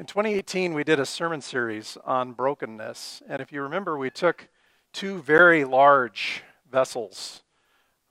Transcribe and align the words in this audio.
In 0.00 0.06
2018, 0.06 0.72
we 0.72 0.82
did 0.82 0.98
a 0.98 1.04
sermon 1.04 1.42
series 1.42 1.98
on 2.06 2.32
brokenness. 2.32 3.22
And 3.28 3.42
if 3.42 3.52
you 3.52 3.60
remember, 3.60 3.98
we 3.98 4.08
took 4.08 4.48
two 4.94 5.20
very 5.20 5.62
large 5.62 6.42
vessels, 6.72 7.42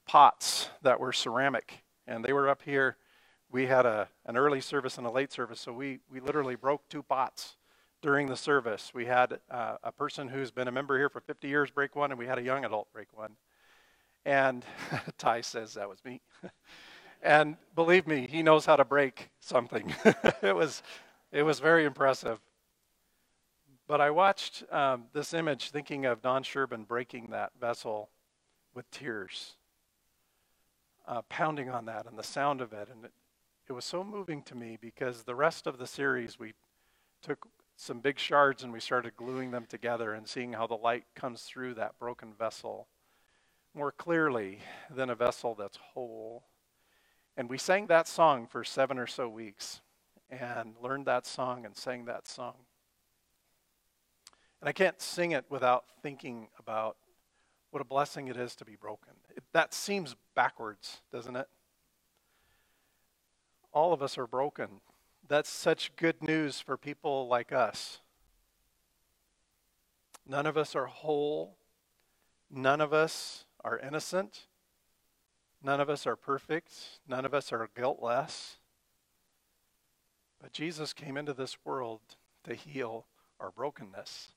pots 0.05 0.69
that 0.83 0.99
were 0.99 1.11
ceramic, 1.11 1.81
and 2.05 2.23
they 2.23 2.31
were 2.31 2.47
up 2.47 2.61
here. 2.61 2.97
We 3.51 3.65
had 3.65 3.87
a, 3.87 4.07
an 4.27 4.37
early 4.37 4.61
service 4.61 4.99
and 4.99 5.07
a 5.07 5.09
late 5.09 5.31
service, 5.31 5.59
so 5.61 5.73
we, 5.73 5.97
we 6.11 6.19
literally 6.19 6.53
broke 6.53 6.87
two 6.89 7.01
pots 7.01 7.55
during 8.03 8.27
the 8.27 8.37
service. 8.37 8.91
We 8.93 9.05
had 9.07 9.39
uh, 9.49 9.77
a 9.83 9.91
person 9.91 10.27
who's 10.27 10.51
been 10.51 10.67
a 10.67 10.71
member 10.71 10.95
here 10.95 11.09
for 11.09 11.21
50 11.21 11.47
years 11.47 11.71
break 11.71 11.95
one, 11.95 12.11
and 12.11 12.19
we 12.19 12.27
had 12.27 12.37
a 12.37 12.43
young 12.43 12.65
adult 12.65 12.93
break 12.93 13.07
one. 13.17 13.31
And 14.25 14.63
Ty 15.17 15.41
says 15.41 15.73
that 15.73 15.89
was 15.89 16.05
me. 16.05 16.21
and 17.23 17.57
believe 17.73 18.05
me, 18.05 18.27
he 18.29 18.43
knows 18.43 18.67
how 18.67 18.75
to 18.75 18.85
break 18.85 19.31
something. 19.39 19.91
it 20.43 20.55
was 20.55 20.83
it 21.31 21.43
was 21.43 21.59
very 21.59 21.85
impressive. 21.85 22.39
But 23.87 24.01
I 24.01 24.11
watched 24.11 24.63
um, 24.71 25.05
this 25.13 25.33
image 25.33 25.71
thinking 25.71 26.05
of 26.05 26.21
Don 26.21 26.43
Sherban 26.43 26.87
breaking 26.87 27.29
that 27.31 27.51
vessel 27.59 28.09
with 28.73 28.89
tears, 28.91 29.55
uh, 31.07 31.23
pounding 31.23 31.69
on 31.69 31.85
that 31.85 32.05
and 32.05 32.17
the 32.17 32.23
sound 32.23 32.61
of 32.61 32.71
it. 32.71 32.87
And 32.91 33.05
it, 33.05 33.11
it 33.67 33.73
was 33.73 33.85
so 33.85 34.03
moving 34.03 34.43
to 34.43 34.55
me 34.55 34.77
because 34.79 35.23
the 35.23 35.35
rest 35.35 35.65
of 35.65 35.79
the 35.79 35.87
series, 35.87 36.39
we 36.39 36.53
took 37.23 37.47
some 37.77 37.99
big 37.99 38.19
shards 38.19 38.61
and 38.63 38.71
we 38.71 38.79
started 38.79 39.15
gluing 39.15 39.51
them 39.51 39.65
together 39.67 40.13
and 40.13 40.27
seeing 40.27 40.53
how 40.53 40.67
the 40.67 40.75
light 40.75 41.05
comes 41.15 41.43
through 41.43 41.73
that 41.73 41.97
broken 41.97 42.33
vessel 42.37 42.87
more 43.73 43.91
clearly 43.91 44.59
than 44.93 45.09
a 45.09 45.15
vessel 45.15 45.55
that's 45.55 45.77
whole. 45.93 46.43
And 47.37 47.49
we 47.49 47.57
sang 47.57 47.87
that 47.87 48.07
song 48.07 48.47
for 48.47 48.63
seven 48.63 48.99
or 48.99 49.07
so 49.07 49.29
weeks 49.29 49.81
and 50.29 50.75
learned 50.81 51.05
that 51.05 51.25
song 51.25 51.65
and 51.65 51.75
sang 51.75 52.05
that 52.05 52.27
song. 52.27 52.55
And 54.61 54.69
I 54.69 54.71
can't 54.71 55.01
sing 55.01 55.31
it 55.31 55.45
without 55.49 55.85
thinking 56.01 56.49
about 56.59 56.97
what 57.71 57.81
a 57.81 57.85
blessing 57.85 58.27
it 58.27 58.37
is 58.37 58.55
to 58.55 58.65
be 58.65 58.75
broken. 58.75 59.13
It, 59.35 59.43
that 59.53 59.73
seems 59.73 60.15
backwards, 60.35 61.01
doesn't 61.11 61.35
it? 61.35 61.47
All 63.71 63.93
of 63.93 64.01
us 64.01 64.17
are 64.17 64.27
broken. 64.27 64.81
That's 65.27 65.49
such 65.49 65.95
good 65.95 66.23
news 66.23 66.59
for 66.59 66.75
people 66.75 67.27
like 67.27 67.51
us. 67.51 67.99
None 70.27 70.45
of 70.45 70.57
us 70.57 70.75
are 70.75 70.87
whole. 70.87 71.57
None 72.49 72.81
of 72.81 72.93
us 72.93 73.45
are 73.63 73.77
innocent. 73.77 74.47
None 75.63 75.79
of 75.79 75.89
us 75.89 76.07
are 76.07 76.15
perfect. 76.15 76.73
None 77.07 77.25
of 77.25 77.33
us 77.33 77.51
are 77.51 77.69
guiltless. 77.75 78.57
But 80.41 80.53
Jesus 80.53 80.93
came 80.93 81.17
into 81.17 81.33
this 81.33 81.57
world 81.65 82.01
to 82.45 82.55
heal 82.55 83.05
our 83.39 83.51
brokenness. 83.51 84.29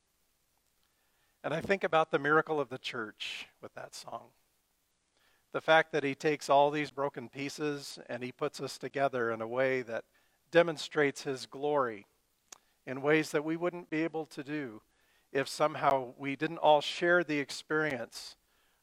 And 1.44 1.52
I 1.52 1.60
think 1.60 1.84
about 1.84 2.10
the 2.10 2.18
miracle 2.18 2.60
of 2.60 2.68
the 2.68 2.78
church 2.78 3.46
with 3.60 3.74
that 3.74 3.94
song. 3.94 4.28
The 5.52 5.60
fact 5.60 5.92
that 5.92 6.04
he 6.04 6.14
takes 6.14 6.48
all 6.48 6.70
these 6.70 6.90
broken 6.90 7.28
pieces 7.28 7.98
and 8.08 8.22
he 8.22 8.32
puts 8.32 8.60
us 8.60 8.78
together 8.78 9.30
in 9.30 9.40
a 9.40 9.46
way 9.46 9.82
that 9.82 10.04
demonstrates 10.50 11.22
his 11.22 11.46
glory 11.46 12.06
in 12.86 13.02
ways 13.02 13.30
that 13.30 13.44
we 13.44 13.56
wouldn't 13.56 13.90
be 13.90 14.02
able 14.02 14.26
to 14.26 14.42
do 14.42 14.82
if 15.32 15.48
somehow 15.48 16.12
we 16.18 16.36
didn't 16.36 16.58
all 16.58 16.80
share 16.80 17.24
the 17.24 17.38
experience 17.38 18.36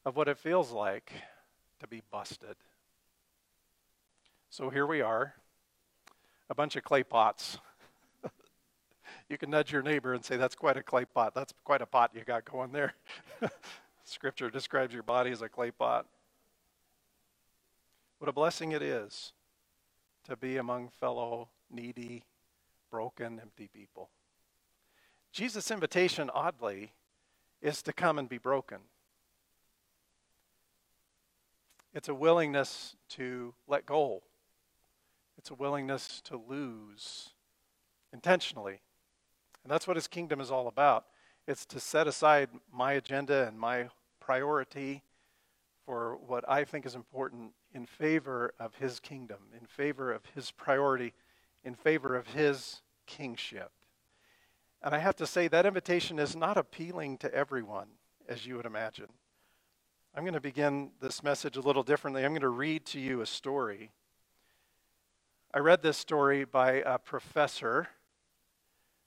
of 0.04 0.16
what 0.16 0.28
it 0.28 0.38
feels 0.38 0.70
like 0.70 1.12
to 1.80 1.86
be 1.86 2.02
busted. 2.10 2.56
So 4.48 4.70
here 4.70 4.86
we 4.86 5.00
are 5.00 5.34
a 6.50 6.54
bunch 6.54 6.74
of 6.74 6.82
clay 6.82 7.04
pots. 7.04 7.58
you 9.28 9.38
can 9.38 9.50
nudge 9.50 9.72
your 9.72 9.82
neighbor 9.82 10.12
and 10.12 10.24
say, 10.24 10.36
That's 10.36 10.56
quite 10.56 10.76
a 10.76 10.82
clay 10.82 11.04
pot. 11.06 11.32
That's 11.34 11.54
quite 11.64 11.80
a 11.80 11.86
pot 11.86 12.10
you 12.12 12.22
got 12.24 12.44
going 12.44 12.72
there. 12.72 12.92
Scripture 14.04 14.50
describes 14.50 14.92
your 14.92 15.04
body 15.04 15.30
as 15.30 15.40
a 15.40 15.48
clay 15.48 15.70
pot. 15.70 16.06
What 18.18 18.28
a 18.28 18.32
blessing 18.32 18.72
it 18.72 18.82
is 18.82 19.32
to 20.28 20.36
be 20.36 20.56
among 20.58 20.88
fellow 20.88 21.48
needy, 21.70 22.24
broken, 22.90 23.38
empty 23.40 23.70
people. 23.72 24.10
Jesus' 25.32 25.70
invitation, 25.70 26.28
oddly, 26.34 26.92
is 27.62 27.82
to 27.82 27.92
come 27.92 28.18
and 28.18 28.28
be 28.28 28.38
broken. 28.38 28.78
It's 31.94 32.08
a 32.08 32.14
willingness 32.14 32.96
to 33.10 33.54
let 33.68 33.86
go 33.86 34.22
it's 35.40 35.50
a 35.50 35.54
willingness 35.54 36.20
to 36.20 36.36
lose 36.36 37.30
intentionally. 38.12 38.82
And 39.64 39.72
that's 39.72 39.88
what 39.88 39.96
his 39.96 40.06
kingdom 40.06 40.38
is 40.38 40.50
all 40.50 40.68
about. 40.68 41.06
It's 41.48 41.64
to 41.66 41.80
set 41.80 42.06
aside 42.06 42.50
my 42.70 42.92
agenda 42.92 43.48
and 43.48 43.58
my 43.58 43.88
priority 44.20 45.02
for 45.86 46.18
what 46.26 46.46
I 46.46 46.64
think 46.64 46.84
is 46.84 46.94
important 46.94 47.52
in 47.72 47.86
favor 47.86 48.52
of 48.60 48.74
his 48.74 49.00
kingdom, 49.00 49.38
in 49.58 49.66
favor 49.66 50.12
of 50.12 50.26
his 50.34 50.50
priority, 50.50 51.14
in 51.64 51.74
favor 51.74 52.16
of 52.16 52.26
his 52.26 52.82
kingship. 53.06 53.70
And 54.82 54.94
I 54.94 54.98
have 54.98 55.16
to 55.16 55.26
say, 55.26 55.48
that 55.48 55.64
invitation 55.64 56.18
is 56.18 56.36
not 56.36 56.58
appealing 56.58 57.16
to 57.18 57.34
everyone, 57.34 57.88
as 58.28 58.44
you 58.44 58.56
would 58.56 58.66
imagine. 58.66 59.08
I'm 60.14 60.24
going 60.24 60.34
to 60.34 60.40
begin 60.40 60.90
this 61.00 61.22
message 61.22 61.56
a 61.56 61.62
little 61.62 61.82
differently. 61.82 62.26
I'm 62.26 62.32
going 62.32 62.42
to 62.42 62.50
read 62.50 62.84
to 62.86 63.00
you 63.00 63.22
a 63.22 63.26
story 63.26 63.90
I 65.52 65.58
read 65.58 65.82
this 65.82 65.96
story 65.96 66.44
by 66.44 66.82
a 66.86 66.98
professor 66.98 67.88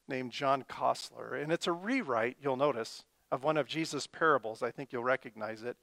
named 0.08 0.32
John 0.32 0.64
Koessler, 0.64 1.42
and 1.42 1.52
it's 1.52 1.68
a 1.68 1.72
rewrite, 1.72 2.38
you'll 2.42 2.58
notice, 2.58 3.06
of 3.32 3.44
one 3.44 3.58
of 3.58 3.68
Jesus' 3.68 4.08
parables. 4.08 4.62
I 4.62 4.70
think 4.70 4.92
you'll 4.92 5.04
recognize 5.04 5.64
it. 5.64 5.78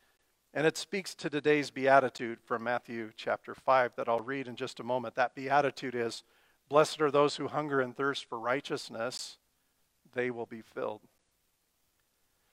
And 0.52 0.66
it 0.66 0.76
speaks 0.76 1.14
to 1.14 1.30
today's 1.30 1.70
beatitude 1.70 2.40
from 2.44 2.64
Matthew 2.64 3.10
chapter 3.16 3.54
5 3.54 3.92
that 3.96 4.08
I'll 4.08 4.20
read 4.20 4.48
in 4.48 4.56
just 4.56 4.80
a 4.80 4.84
moment. 4.84 5.14
That 5.14 5.34
beatitude 5.34 5.94
is 5.94 6.24
Blessed 6.70 7.00
are 7.00 7.10
those 7.10 7.36
who 7.36 7.48
hunger 7.48 7.80
and 7.80 7.96
thirst 7.96 8.24
for 8.26 8.38
righteousness, 8.38 9.38
they 10.14 10.30
will 10.30 10.46
be 10.46 10.62
filled. 10.62 11.00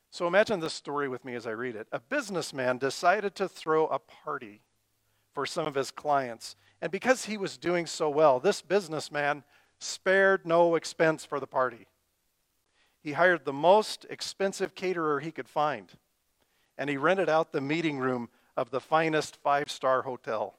So 0.09 0.25
imagine 0.25 0.59
this 0.59 0.73
story 0.73 1.07
with 1.07 1.23
me 1.23 1.35
as 1.35 1.45
I 1.45 1.51
read 1.51 1.75
it. 1.75 1.87
A 1.91 1.99
businessman 1.99 2.79
decided 2.79 3.35
to 3.35 3.47
throw 3.47 3.85
a 3.85 3.99
party 3.99 4.61
for 5.33 5.45
some 5.45 5.67
of 5.67 5.75
his 5.75 5.91
clients 5.91 6.55
and 6.81 6.91
because 6.91 7.25
he 7.25 7.37
was 7.37 7.57
doing 7.57 7.85
so 7.85 8.09
well, 8.09 8.39
this 8.39 8.61
businessman 8.61 9.43
spared 9.79 10.45
no 10.45 10.75
expense 10.75 11.25
for 11.25 11.39
the 11.39 11.47
party. 11.47 11.87
He 13.01 13.13
hired 13.13 13.45
the 13.45 13.53
most 13.53 14.05
expensive 14.09 14.75
caterer 14.75 15.19
he 15.19 15.31
could 15.31 15.49
find, 15.49 15.91
and 16.77 16.89
he 16.89 16.97
rented 16.97 17.29
out 17.29 17.51
the 17.51 17.61
meeting 17.61 17.99
room 17.99 18.29
of 18.55 18.71
the 18.71 18.81
finest 18.81 19.37
five 19.37 19.69
star 19.69 20.01
hotel. 20.01 20.55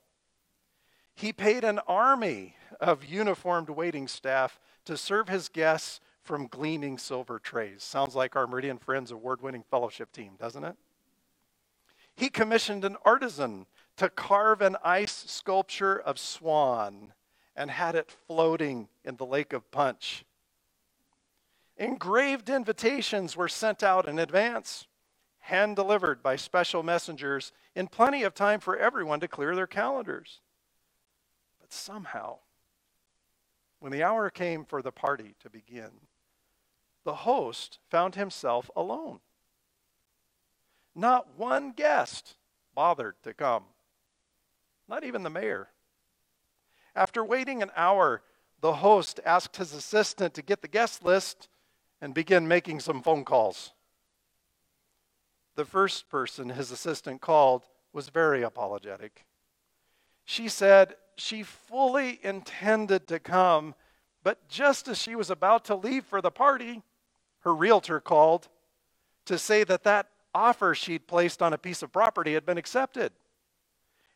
He 1.15 1.33
paid 1.33 1.65
an 1.65 1.81
army 1.81 2.55
of 2.81 3.05
uniformed 3.05 3.71
waiting 3.71 4.07
staff 4.07 4.61
to 4.85 4.97
serve 4.97 5.29
his 5.29 5.49
guests 5.49 6.01
from 6.23 6.47
gleaming 6.47 6.99
silver 6.99 7.39
trays. 7.39 7.83
Sounds 7.83 8.15
like 8.15 8.37
our 8.37 8.47
Meridian 8.47 8.79
Friends 8.79 9.11
award 9.11 9.43
winning 9.43 9.65
fellowship 9.71 10.13
team, 10.13 10.33
doesn't 10.39 10.65
it? 10.65 10.77
He 12.15 12.29
commissioned 12.29 12.85
an 12.85 12.97
artisan 13.05 13.67
to 13.99 14.09
carve 14.09 14.63
an 14.63 14.77
ice 14.85 15.25
sculpture 15.27 15.99
of 15.99 16.21
swan 16.21 17.13
and 17.57 17.69
had 17.69 17.97
it 17.97 18.15
floating 18.29 18.89
in 19.05 19.17
the 19.17 19.27
lake 19.27 19.53
of 19.53 19.69
punch. 19.73 20.25
Engraved 21.77 22.49
invitations 22.49 23.37
were 23.37 23.49
sent 23.49 23.83
out 23.83 24.09
in 24.09 24.21
advance, 24.21 24.87
hand 25.41 25.75
delivered 25.75 26.23
by 26.23 26.37
special 26.37 26.85
messengers 26.85 27.53
in 27.75 27.89
plenty 27.89 28.23
of 28.23 28.35
time 28.35 28.61
for 28.61 28.77
everyone 28.77 29.19
to 29.19 29.27
clear 29.27 29.57
their 29.57 29.67
calendars. 29.67 30.41
But 31.61 31.73
somehow, 31.73 32.39
when 33.81 33.91
the 33.91 34.05
hour 34.05 34.31
came 34.31 34.65
for 34.65 34.81
the 34.81 34.93
party 34.93 35.35
to 35.41 35.51
begin, 35.51 35.91
the 37.03 37.15
host 37.15 37.81
found 37.91 38.15
himself 38.15 38.71
alone. 38.77 39.19
Not 40.95 41.37
one 41.37 41.73
guest 41.73 42.37
bothered 42.75 43.17
to 43.25 43.35
come 43.35 43.65
not 44.89 45.05
even 45.05 45.23
the 45.23 45.31
mayor. 45.31 45.69
After 46.95 47.25
waiting 47.25 47.63
an 47.63 47.71
hour, 47.77 48.23
the 48.61 48.75
host 48.75 49.21
asked 49.25 49.57
his 49.57 49.73
assistant 49.73 50.35
to 50.35 50.43
get 50.43 50.63
the 50.63 50.69
guest 50.69 51.05
list 51.05 51.49
and 52.01 52.15
begin 52.15 52.49
making 52.49 52.81
some 52.81 53.03
phone 53.03 53.25
calls. 53.25 53.73
The 55.55 55.65
first 55.65 56.09
person 56.09 56.49
his 56.49 56.71
assistant 56.71 57.21
called 57.21 57.65
was 57.93 58.09
very 58.09 58.43
apologetic. 58.43 59.25
She 60.25 60.49
said 60.49 60.97
she 61.17 61.43
fully 61.43 62.21
intended 62.23 63.09
to 63.09 63.19
come, 63.19 63.75
but 64.23 64.49
just 64.49 64.89
as 64.89 64.99
she 64.99 65.17
was 65.17 65.31
about 65.31 65.65
to 65.67 65.75
leave 65.75 66.05
for 66.05 66.21
the 66.21 66.31
party, 66.31 66.83
her 67.41 67.55
realtor 67.55 68.01
called 68.01 68.49
to 69.25 69.39
say 69.39 69.65
that 69.65 69.85
that 69.85 70.09
offer 70.35 70.75
she'd 70.75 71.07
placed 71.07 71.43
on 71.43 71.53
a 71.53 71.59
piece 71.59 71.83
of 71.83 71.93
property 71.93 72.35
had 72.35 72.47
been 72.47 72.59
accepted 72.59 73.13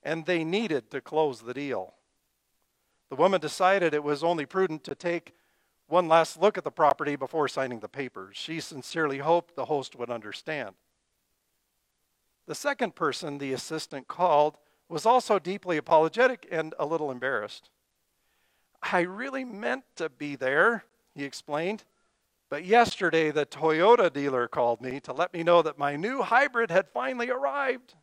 and 0.02 0.26
they 0.26 0.44
needed 0.44 0.90
to 0.90 1.00
close 1.00 1.40
the 1.40 1.54
deal. 1.54 1.94
The 3.10 3.16
woman 3.16 3.40
decided 3.40 3.92
it 3.92 4.02
was 4.02 4.24
only 4.24 4.46
prudent 4.46 4.84
to 4.84 4.94
take 4.94 5.34
one 5.86 6.08
last 6.08 6.40
look 6.40 6.56
at 6.56 6.64
the 6.64 6.70
property 6.70 7.16
before 7.16 7.48
signing 7.48 7.80
the 7.80 7.88
papers. 7.88 8.36
She 8.36 8.60
sincerely 8.60 9.18
hoped 9.18 9.54
the 9.54 9.66
host 9.66 9.94
would 9.96 10.10
understand. 10.10 10.74
The 12.46 12.54
second 12.54 12.94
person 12.94 13.38
the 13.38 13.52
assistant 13.52 14.08
called 14.08 14.58
was 14.88 15.06
also 15.06 15.38
deeply 15.38 15.76
apologetic 15.76 16.48
and 16.50 16.74
a 16.78 16.86
little 16.86 17.10
embarrassed. 17.10 17.70
I 18.82 19.00
really 19.00 19.44
meant 19.44 19.84
to 19.96 20.08
be 20.08 20.34
there, 20.34 20.84
he 21.14 21.24
explained. 21.24 21.84
But 22.50 22.64
yesterday, 22.64 23.30
the 23.30 23.46
Toyota 23.46 24.12
dealer 24.12 24.48
called 24.48 24.82
me 24.82 25.00
to 25.00 25.12
let 25.12 25.32
me 25.32 25.42
know 25.42 25.62
that 25.62 25.78
my 25.78 25.96
new 25.96 26.22
hybrid 26.22 26.70
had 26.70 26.88
finally 26.88 27.30
arrived. 27.30 27.94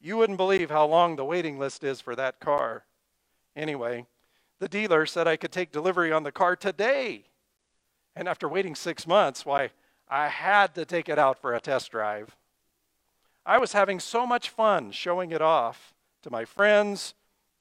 You 0.00 0.16
wouldn't 0.16 0.38
believe 0.38 0.70
how 0.70 0.86
long 0.86 1.16
the 1.16 1.24
waiting 1.24 1.58
list 1.58 1.84
is 1.84 2.00
for 2.00 2.16
that 2.16 2.40
car. 2.40 2.84
Anyway, 3.54 4.06
the 4.58 4.68
dealer 4.68 5.04
said 5.04 5.28
I 5.28 5.36
could 5.36 5.52
take 5.52 5.72
delivery 5.72 6.10
on 6.10 6.22
the 6.22 6.32
car 6.32 6.56
today. 6.56 7.24
And 8.16 8.26
after 8.26 8.48
waiting 8.48 8.74
six 8.74 9.06
months, 9.06 9.44
why, 9.44 9.70
I 10.08 10.28
had 10.28 10.74
to 10.74 10.86
take 10.86 11.08
it 11.08 11.18
out 11.18 11.38
for 11.38 11.54
a 11.54 11.60
test 11.60 11.90
drive. 11.90 12.34
I 13.44 13.58
was 13.58 13.72
having 13.72 14.00
so 14.00 14.26
much 14.26 14.48
fun 14.48 14.90
showing 14.90 15.32
it 15.32 15.42
off 15.42 15.94
to 16.22 16.30
my 16.30 16.44
friends 16.44 17.14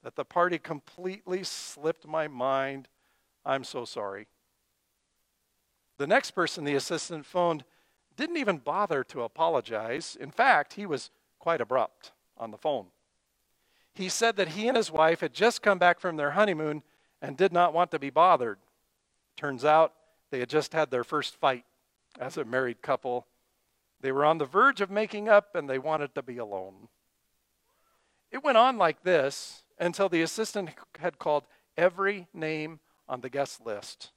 that 0.03 0.15
the 0.15 0.25
party 0.25 0.57
completely 0.57 1.43
slipped 1.43 2.07
my 2.07 2.27
mind. 2.27 2.87
I'm 3.45 3.65
so 3.65 3.83
sorry. 3.83 4.27
The 5.97 6.07
next 6.07 6.31
person 6.31 6.63
the 6.63 6.75
assistant 6.75 7.25
phoned 7.25 7.65
didn't 8.15 8.37
even 8.37 8.57
bother 8.57 9.03
to 9.05 9.23
apologize. 9.23 10.17
In 10.19 10.31
fact, 10.31 10.73
he 10.73 10.85
was 10.85 11.11
quite 11.37 11.61
abrupt 11.61 12.11
on 12.39 12.51
the 12.51 12.57
phone. 12.57 12.87
He 13.93 14.09
said 14.09 14.37
that 14.37 14.49
he 14.49 14.67
and 14.67 14.77
his 14.77 14.91
wife 14.91 15.21
had 15.21 15.33
just 15.33 15.61
come 15.61 15.77
back 15.77 15.99
from 15.99 16.15
their 16.15 16.31
honeymoon 16.31 16.83
and 17.21 17.35
did 17.35 17.51
not 17.51 17.73
want 17.73 17.91
to 17.91 17.99
be 17.99 18.09
bothered. 18.09 18.57
Turns 19.35 19.65
out 19.65 19.93
they 20.31 20.39
had 20.39 20.49
just 20.49 20.73
had 20.73 20.91
their 20.91 21.03
first 21.03 21.35
fight 21.35 21.65
as 22.19 22.37
a 22.37 22.45
married 22.45 22.81
couple. 22.81 23.25
They 24.01 24.11
were 24.11 24.25
on 24.25 24.37
the 24.37 24.45
verge 24.45 24.81
of 24.81 24.89
making 24.89 25.27
up 25.27 25.55
and 25.55 25.69
they 25.69 25.79
wanted 25.79 26.15
to 26.15 26.21
be 26.21 26.37
alone. 26.37 26.87
It 28.31 28.43
went 28.43 28.57
on 28.57 28.77
like 28.77 29.03
this 29.03 29.63
until 29.79 30.07
the 30.07 30.21
assistant 30.21 30.69
had 30.99 31.19
called 31.19 31.43
every 31.77 32.27
name 32.33 32.79
on 33.07 33.21
the 33.21 33.29
guest 33.29 33.65
list. 33.65 34.11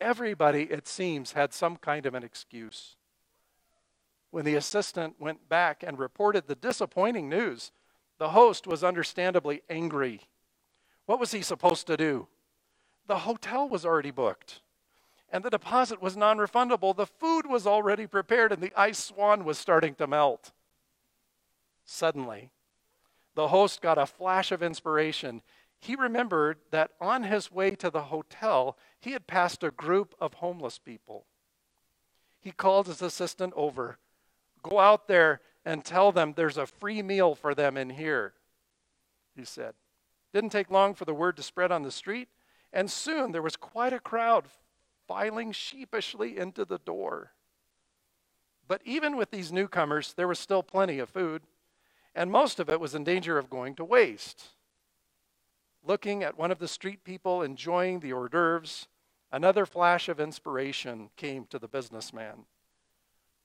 Everybody, 0.00 0.64
it 0.64 0.86
seems, 0.88 1.32
had 1.32 1.52
some 1.52 1.76
kind 1.76 2.06
of 2.06 2.14
an 2.14 2.22
excuse. 2.22 2.96
When 4.32 4.44
the 4.44 4.56
assistant 4.56 5.20
went 5.20 5.48
back 5.48 5.84
and 5.84 5.96
reported 5.96 6.48
the 6.48 6.56
disappointing 6.56 7.28
news, 7.28 7.70
the 8.18 8.30
host 8.30 8.66
was 8.66 8.82
understandably 8.82 9.62
angry. 9.70 10.22
What 11.06 11.20
was 11.20 11.30
he 11.30 11.42
supposed 11.42 11.86
to 11.86 11.96
do? 11.96 12.26
The 13.06 13.18
hotel 13.18 13.68
was 13.68 13.86
already 13.86 14.10
booked, 14.10 14.60
and 15.30 15.44
the 15.44 15.50
deposit 15.50 16.02
was 16.02 16.16
non 16.16 16.38
refundable. 16.38 16.96
The 16.96 17.06
food 17.06 17.46
was 17.46 17.64
already 17.64 18.08
prepared, 18.08 18.50
and 18.50 18.60
the 18.60 18.72
ice 18.76 18.98
swan 18.98 19.44
was 19.44 19.56
starting 19.56 19.94
to 19.96 20.08
melt. 20.08 20.50
Suddenly, 21.84 22.50
the 23.36 23.48
host 23.48 23.80
got 23.80 23.98
a 23.98 24.06
flash 24.06 24.50
of 24.50 24.64
inspiration 24.64 25.42
he 25.82 25.96
remembered 25.96 26.58
that 26.70 26.92
on 27.00 27.24
his 27.24 27.50
way 27.50 27.74
to 27.74 27.90
the 27.90 28.02
hotel, 28.02 28.78
he 29.00 29.10
had 29.10 29.26
passed 29.26 29.64
a 29.64 29.72
group 29.72 30.14
of 30.20 30.34
homeless 30.34 30.78
people. 30.78 31.26
He 32.38 32.52
called 32.52 32.86
his 32.86 33.02
assistant 33.02 33.52
over. 33.56 33.98
Go 34.62 34.78
out 34.78 35.08
there 35.08 35.40
and 35.64 35.84
tell 35.84 36.12
them 36.12 36.32
there's 36.34 36.56
a 36.56 36.66
free 36.66 37.02
meal 37.02 37.34
for 37.34 37.54
them 37.54 37.76
in 37.76 37.90
here, 37.90 38.34
he 39.36 39.44
said. 39.44 39.74
Didn't 40.32 40.50
take 40.50 40.70
long 40.70 40.94
for 40.94 41.04
the 41.04 41.14
word 41.14 41.36
to 41.36 41.42
spread 41.42 41.72
on 41.72 41.82
the 41.82 41.90
street, 41.90 42.28
and 42.72 42.90
soon 42.90 43.32
there 43.32 43.42
was 43.42 43.56
quite 43.56 43.92
a 43.92 44.00
crowd 44.00 44.46
filing 45.06 45.52
sheepishly 45.52 46.38
into 46.38 46.64
the 46.64 46.78
door. 46.78 47.32
But 48.66 48.80
even 48.84 49.16
with 49.16 49.30
these 49.30 49.52
newcomers, 49.52 50.14
there 50.14 50.28
was 50.28 50.38
still 50.38 50.62
plenty 50.62 50.98
of 50.98 51.10
food, 51.10 51.42
and 52.14 52.30
most 52.30 52.60
of 52.60 52.70
it 52.70 52.80
was 52.80 52.94
in 52.94 53.04
danger 53.04 53.38
of 53.38 53.50
going 53.50 53.74
to 53.76 53.84
waste 53.84 54.50
looking 55.84 56.22
at 56.22 56.38
one 56.38 56.50
of 56.50 56.58
the 56.58 56.68
street 56.68 57.04
people 57.04 57.42
enjoying 57.42 58.00
the 58.00 58.12
hors 58.12 58.28
d'oeuvres, 58.28 58.86
another 59.30 59.66
flash 59.66 60.08
of 60.08 60.20
inspiration 60.20 61.10
came 61.16 61.46
to 61.46 61.58
the 61.58 61.68
businessman. 61.68 62.44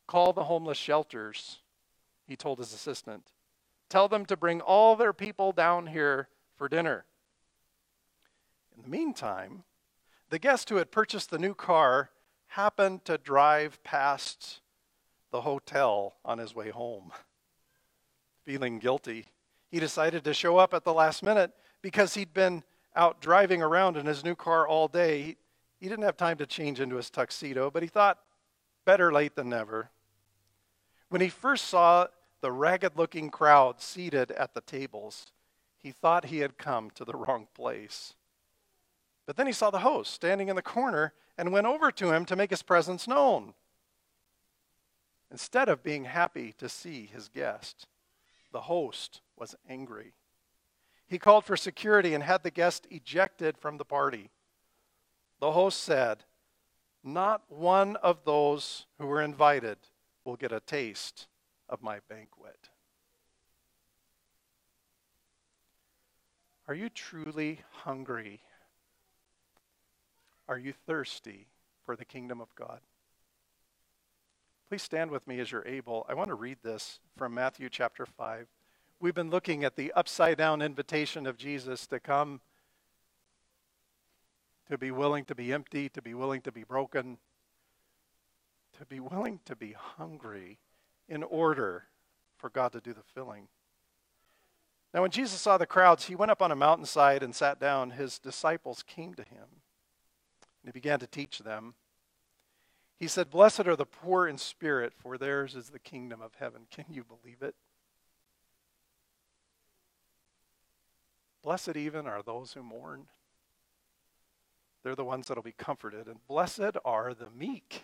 Call 0.07 0.31
the 0.31 0.45
homeless 0.45 0.77
shelters, 0.77 1.59
he 2.25 2.37
told 2.37 2.59
his 2.59 2.73
assistant. 2.73 3.31
Tell 3.89 4.07
them 4.07 4.25
to 4.25 4.37
bring 4.37 4.61
all 4.61 4.95
their 4.95 5.13
people 5.13 5.51
down 5.51 5.87
here 5.87 6.29
for 6.55 6.69
dinner. 6.69 7.05
In 8.75 8.83
the 8.83 8.89
meantime, 8.89 9.63
the 10.29 10.39
guest 10.39 10.69
who 10.69 10.77
had 10.77 10.91
purchased 10.91 11.29
the 11.29 11.37
new 11.37 11.53
car 11.53 12.09
happened 12.47 13.03
to 13.05 13.17
drive 13.17 13.83
past 13.83 14.61
the 15.31 15.41
hotel 15.41 16.15
on 16.23 16.37
his 16.37 16.55
way 16.55 16.69
home. 16.69 17.11
Feeling 18.45 18.79
guilty, 18.79 19.25
he 19.69 19.79
decided 19.79 20.23
to 20.23 20.33
show 20.33 20.57
up 20.57 20.73
at 20.73 20.85
the 20.85 20.93
last 20.93 21.21
minute 21.21 21.51
because 21.81 22.13
he'd 22.13 22.33
been 22.33 22.63
out 22.95 23.19
driving 23.19 23.61
around 23.61 23.97
in 23.97 24.05
his 24.05 24.23
new 24.23 24.35
car 24.35 24.67
all 24.67 24.87
day. 24.87 25.21
He, 25.21 25.37
he 25.81 25.89
didn't 25.89 26.05
have 26.05 26.17
time 26.17 26.37
to 26.37 26.45
change 26.45 26.79
into 26.79 26.95
his 26.95 27.09
tuxedo, 27.09 27.69
but 27.69 27.83
he 27.83 27.89
thought, 27.89 28.19
better 28.85 29.11
late 29.11 29.35
than 29.35 29.49
never. 29.49 29.91
When 31.09 31.21
he 31.21 31.29
first 31.29 31.65
saw 31.65 32.07
the 32.41 32.51
ragged 32.51 32.97
looking 32.97 33.29
crowd 33.29 33.81
seated 33.81 34.31
at 34.31 34.53
the 34.53 34.61
tables, 34.61 35.31
he 35.77 35.91
thought 35.91 36.25
he 36.25 36.39
had 36.39 36.57
come 36.57 36.91
to 36.91 37.05
the 37.05 37.15
wrong 37.15 37.47
place. 37.53 38.13
But 39.25 39.37
then 39.37 39.47
he 39.47 39.53
saw 39.53 39.69
the 39.69 39.79
host 39.79 40.13
standing 40.13 40.49
in 40.49 40.55
the 40.55 40.61
corner 40.61 41.13
and 41.37 41.51
went 41.51 41.67
over 41.67 41.91
to 41.91 42.11
him 42.11 42.25
to 42.25 42.35
make 42.35 42.49
his 42.49 42.63
presence 42.63 43.07
known. 43.07 43.53
Instead 45.31 45.69
of 45.69 45.83
being 45.83 46.05
happy 46.05 46.53
to 46.57 46.69
see 46.69 47.05
his 47.05 47.27
guest, 47.27 47.87
the 48.51 48.61
host 48.61 49.21
was 49.37 49.55
angry. 49.69 50.13
He 51.07 51.19
called 51.19 51.45
for 51.45 51.57
security 51.57 52.13
and 52.13 52.23
had 52.23 52.43
the 52.43 52.51
guest 52.51 52.87
ejected 52.89 53.57
from 53.57 53.77
the 53.77 53.85
party. 53.85 54.29
The 55.39 55.51
host 55.51 55.81
said, 55.81 56.23
Not 57.03 57.43
one 57.49 57.95
of 57.97 58.25
those 58.25 58.87
who 58.97 59.07
were 59.07 59.21
invited 59.21 59.77
will 60.27 60.35
get 60.35 60.51
a 60.51 60.59
taste 60.59 61.27
of 61.69 61.81
my 61.81 61.99
banquet. 62.09 62.67
Are 66.67 66.75
you 66.75 66.89
truly 66.89 67.61
hungry? 67.71 68.41
Are 70.49 70.57
you 70.57 70.73
thirsty 70.85 71.47
for 71.85 71.95
the 71.95 72.03
kingdom 72.03 72.41
of 72.41 72.53
God? 72.55 72.81
Please 74.67 74.83
stand 74.83 75.11
with 75.11 75.25
me 75.27 75.39
as 75.39 75.49
you're 75.49 75.65
able. 75.65 76.05
I 76.09 76.13
want 76.13 76.27
to 76.27 76.35
read 76.35 76.57
this 76.61 76.99
from 77.15 77.33
Matthew 77.33 77.69
chapter 77.69 78.05
5. 78.05 78.47
We've 78.99 79.15
been 79.15 79.29
looking 79.29 79.63
at 79.63 79.77
the 79.77 79.93
upside 79.93 80.37
down 80.37 80.61
invitation 80.61 81.25
of 81.25 81.37
Jesus 81.37 81.87
to 81.87 82.01
come, 82.01 82.41
to 84.69 84.77
be 84.77 84.91
willing 84.91 85.23
to 85.23 85.35
be 85.35 85.53
empty, 85.53 85.87
to 85.87 86.01
be 86.01 86.13
willing 86.13 86.41
to 86.41 86.51
be 86.51 86.65
broken, 86.65 87.17
to 88.77 88.85
be 88.85 88.99
willing 88.99 89.39
to 89.45 89.55
be 89.55 89.73
hungry 89.73 90.59
in 91.07 91.23
order 91.23 91.85
for 92.37 92.49
God 92.49 92.71
to 92.73 92.81
do 92.81 92.93
the 92.93 93.03
filling. 93.13 93.47
Now, 94.93 95.01
when 95.01 95.11
Jesus 95.11 95.39
saw 95.39 95.57
the 95.57 95.65
crowds, 95.65 96.05
he 96.05 96.15
went 96.15 96.31
up 96.31 96.41
on 96.41 96.51
a 96.51 96.55
mountainside 96.55 97.21
and 97.23 97.35
sat 97.35 97.59
down. 97.59 97.91
His 97.91 98.19
disciples 98.19 98.83
came 98.83 99.13
to 99.15 99.23
him, 99.23 99.45
and 100.61 100.65
he 100.65 100.71
began 100.71 100.99
to 100.99 101.07
teach 101.07 101.39
them. 101.39 101.75
He 102.97 103.07
said, 103.07 103.29
Blessed 103.29 103.67
are 103.67 103.75
the 103.75 103.85
poor 103.85 104.27
in 104.27 104.37
spirit, 104.37 104.93
for 104.97 105.17
theirs 105.17 105.55
is 105.55 105.69
the 105.69 105.79
kingdom 105.79 106.21
of 106.21 106.35
heaven. 106.39 106.61
Can 106.71 106.85
you 106.89 107.03
believe 107.03 107.41
it? 107.41 107.55
Blessed 111.43 111.75
even 111.75 112.07
are 112.07 112.23
those 112.23 112.53
who 112.53 112.63
mourn. 112.63 113.05
They're 114.83 114.95
the 114.95 115.05
ones 115.05 115.27
that 115.27 115.35
will 115.35 115.43
be 115.43 115.51
comforted. 115.51 116.07
And 116.07 116.25
blessed 116.27 116.77
are 116.83 117.13
the 117.13 117.29
meek, 117.29 117.83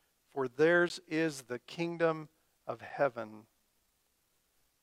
for 0.33 0.47
theirs 0.47 0.99
is 1.07 1.43
the 1.43 1.59
kingdom 1.59 2.29
of 2.65 2.81
heaven. 2.81 3.45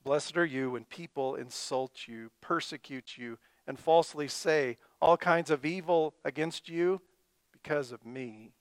Blessed 0.05 0.37
are 0.37 0.45
you 0.45 0.71
when 0.71 0.85
people 0.85 1.35
insult 1.35 2.07
you, 2.07 2.31
persecute 2.41 3.19
you, 3.19 3.39
and 3.67 3.79
falsely 3.79 4.29
say 4.29 4.79
all 5.01 5.17
kinds 5.17 5.51
of 5.51 5.65
evil 5.65 6.15
against 6.25 6.69
you 6.69 7.01
because 7.53 7.93
of 7.93 8.07
me. 8.07 8.53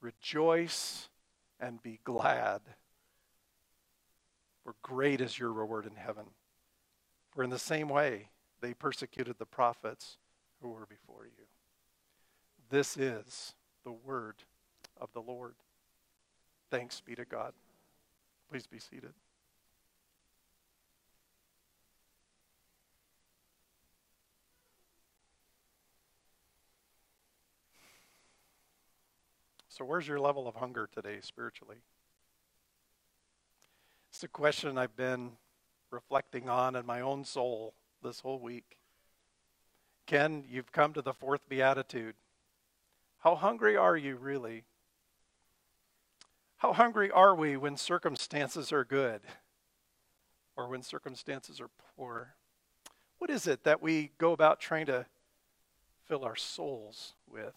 Rejoice 0.00 1.08
and 1.58 1.82
be 1.82 2.00
glad, 2.04 2.62
for 4.64 4.74
great 4.82 5.20
is 5.20 5.38
your 5.38 5.52
reward 5.52 5.86
in 5.86 5.96
heaven. 5.96 6.24
For 7.30 7.44
in 7.44 7.50
the 7.50 7.58
same 7.58 7.88
way 7.88 8.28
they 8.60 8.74
persecuted 8.74 9.36
the 9.38 9.46
prophets 9.46 10.18
who 10.60 10.70
were 10.70 10.86
before 10.86 11.24
you. 11.24 11.44
This 12.70 12.96
is 12.96 13.54
the 13.84 13.92
word 13.92 14.44
of 15.00 15.08
the 15.12 15.20
Lord. 15.20 15.54
Thanks 16.70 17.00
be 17.00 17.14
to 17.14 17.24
God. 17.24 17.52
Please 18.50 18.66
be 18.66 18.78
seated. 18.78 19.12
So, 29.68 29.84
where's 29.84 30.06
your 30.06 30.20
level 30.20 30.46
of 30.46 30.56
hunger 30.56 30.88
today 30.92 31.20
spiritually? 31.22 31.78
It's 34.10 34.22
a 34.22 34.28
question 34.28 34.76
I've 34.76 34.96
been 34.96 35.30
reflecting 35.90 36.48
on 36.48 36.76
in 36.76 36.84
my 36.84 37.00
own 37.00 37.24
soul 37.24 37.72
this 38.02 38.20
whole 38.20 38.38
week. 38.38 38.76
Ken, 40.06 40.44
you've 40.50 40.72
come 40.72 40.92
to 40.92 41.02
the 41.02 41.14
fourth 41.14 41.48
beatitude. 41.48 42.14
How 43.20 43.36
hungry 43.36 43.76
are 43.76 43.96
you 43.96 44.16
really? 44.16 44.64
How 46.60 46.74
hungry 46.74 47.10
are 47.10 47.34
we 47.34 47.56
when 47.56 47.78
circumstances 47.78 48.70
are 48.70 48.84
good 48.84 49.22
or 50.58 50.68
when 50.68 50.82
circumstances 50.82 51.58
are 51.58 51.70
poor? 51.96 52.34
What 53.16 53.30
is 53.30 53.46
it 53.46 53.64
that 53.64 53.80
we 53.80 54.10
go 54.18 54.32
about 54.32 54.60
trying 54.60 54.84
to 54.84 55.06
fill 56.06 56.22
our 56.22 56.36
souls 56.36 57.14
with? 57.26 57.54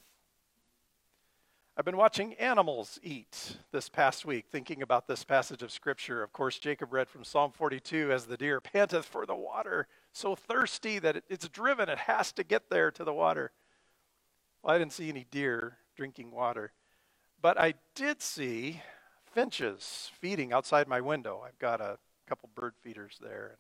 I've 1.76 1.84
been 1.84 1.98
watching 1.98 2.36
animals 2.36 2.98
eat 3.04 3.58
this 3.74 3.90
past 3.90 4.24
week, 4.24 4.46
thinking 4.50 4.82
about 4.82 5.06
this 5.06 5.26
passage 5.26 5.64
of 5.64 5.74
Scripture. 5.74 6.24
Of 6.24 6.32
course, 6.32 6.58
Jacob 6.58 6.94
read 6.94 7.10
from 7.10 7.26
Psalm 7.26 7.52
42 7.52 8.10
as 8.10 8.28
the 8.28 8.38
deer 8.38 8.62
panteth 8.62 9.04
for 9.04 9.26
the 9.26 9.36
water, 9.36 9.90
so 10.14 10.34
thirsty 10.34 10.98
that 11.00 11.26
it's 11.28 11.50
driven, 11.50 11.90
it 11.90 11.98
has 11.98 12.32
to 12.32 12.44
get 12.46 12.70
there 12.70 12.90
to 12.92 13.04
the 13.04 13.12
water. 13.12 13.52
Well, 14.62 14.74
I 14.74 14.78
didn't 14.78 14.94
see 14.94 15.10
any 15.10 15.26
deer 15.30 15.80
drinking 15.98 16.32
water, 16.32 16.72
but 17.42 17.60
I 17.60 17.74
did 17.96 18.22
see 18.22 18.82
finches 19.34 20.12
feeding 20.20 20.54
outside 20.54 20.88
my 20.88 21.02
window. 21.02 21.44
I've 21.46 21.60
got 21.60 21.82
a 21.82 21.98
couple 22.28 22.50
bird 22.56 22.74
feeders 22.82 23.18
there. 23.22 23.58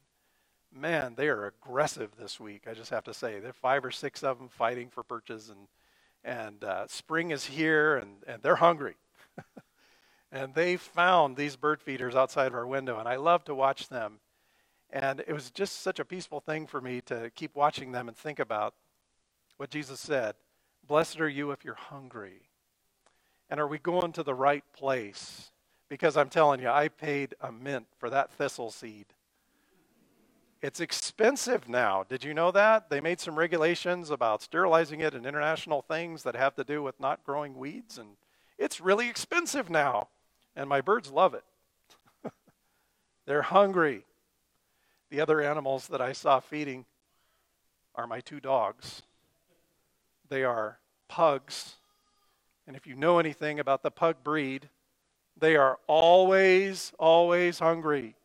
Man, 0.71 1.13
they 1.15 1.27
are 1.27 1.47
aggressive 1.47 2.11
this 2.17 2.39
week, 2.39 2.63
I 2.69 2.73
just 2.73 2.89
have 2.91 3.03
to 3.05 3.13
say. 3.13 3.39
There 3.39 3.49
are 3.49 3.53
five 3.53 3.85
or 3.85 3.91
six 3.91 4.23
of 4.23 4.39
them 4.39 4.49
fighting 4.49 4.89
for 4.89 5.03
perches 5.03 5.49
and 5.49 5.67
and 6.23 6.63
uh, 6.63 6.87
spring 6.87 7.31
is 7.31 7.45
here 7.45 7.97
and, 7.97 8.23
and 8.25 8.41
they're 8.41 8.55
hungry. 8.55 8.95
and 10.31 10.53
they 10.53 10.77
found 10.77 11.35
these 11.35 11.57
bird 11.57 11.81
feeders 11.81 12.15
outside 12.15 12.47
of 12.47 12.55
our 12.55 12.65
window, 12.65 12.97
and 12.97 13.09
I 13.09 13.17
love 13.17 13.43
to 13.45 13.55
watch 13.55 13.89
them. 13.89 14.19
And 14.89 15.19
it 15.27 15.33
was 15.33 15.51
just 15.51 15.81
such 15.81 15.99
a 15.99 16.05
peaceful 16.05 16.39
thing 16.39 16.65
for 16.65 16.79
me 16.79 17.01
to 17.01 17.29
keep 17.35 17.55
watching 17.55 17.91
them 17.91 18.07
and 18.07 18.15
think 18.15 18.39
about 18.39 18.73
what 19.57 19.69
Jesus 19.69 19.99
said 19.99 20.35
Blessed 20.85 21.19
are 21.21 21.29
you 21.29 21.51
if 21.51 21.63
you're 21.63 21.75
hungry. 21.75 22.49
And 23.49 23.59
are 23.59 23.67
we 23.67 23.77
going 23.77 24.11
to 24.13 24.23
the 24.23 24.33
right 24.33 24.63
place? 24.73 25.51
Because 25.93 26.17
I'm 26.17 26.29
telling 26.29 26.59
you, 26.59 26.69
I 26.69 26.87
paid 26.87 27.35
a 27.39 27.51
mint 27.51 27.85
for 27.99 28.09
that 28.09 28.31
thistle 28.31 28.71
seed. 28.71 29.05
It's 30.59 30.79
expensive 30.79 31.69
now. 31.69 32.03
Did 32.09 32.23
you 32.23 32.33
know 32.33 32.49
that? 32.49 32.89
They 32.89 32.99
made 32.99 33.19
some 33.19 33.37
regulations 33.37 34.09
about 34.09 34.41
sterilizing 34.41 35.01
it 35.01 35.13
and 35.13 35.23
international 35.23 35.83
things 35.83 36.23
that 36.23 36.35
have 36.35 36.55
to 36.55 36.63
do 36.63 36.81
with 36.81 36.99
not 36.99 37.23
growing 37.23 37.59
weeds, 37.59 37.99
and 37.99 38.17
it's 38.57 38.81
really 38.81 39.07
expensive 39.07 39.69
now. 39.69 40.07
And 40.55 40.67
my 40.67 40.81
birds 40.81 41.11
love 41.11 41.35
it. 41.35 41.43
They're 43.27 43.43
hungry. 43.43 44.03
The 45.11 45.21
other 45.21 45.41
animals 45.41 45.89
that 45.89 46.01
I 46.01 46.13
saw 46.13 46.39
feeding 46.39 46.85
are 47.93 48.07
my 48.07 48.19
two 48.19 48.39
dogs. 48.39 49.03
They 50.27 50.43
are 50.43 50.79
pugs. 51.07 51.75
And 52.65 52.75
if 52.75 52.87
you 52.87 52.95
know 52.95 53.19
anything 53.19 53.59
about 53.59 53.83
the 53.83 53.91
pug 53.91 54.23
breed, 54.23 54.69
they 55.43 55.57
are 55.57 55.77
always, 55.87 56.93
always 56.97 57.59
hungry, 57.59 58.15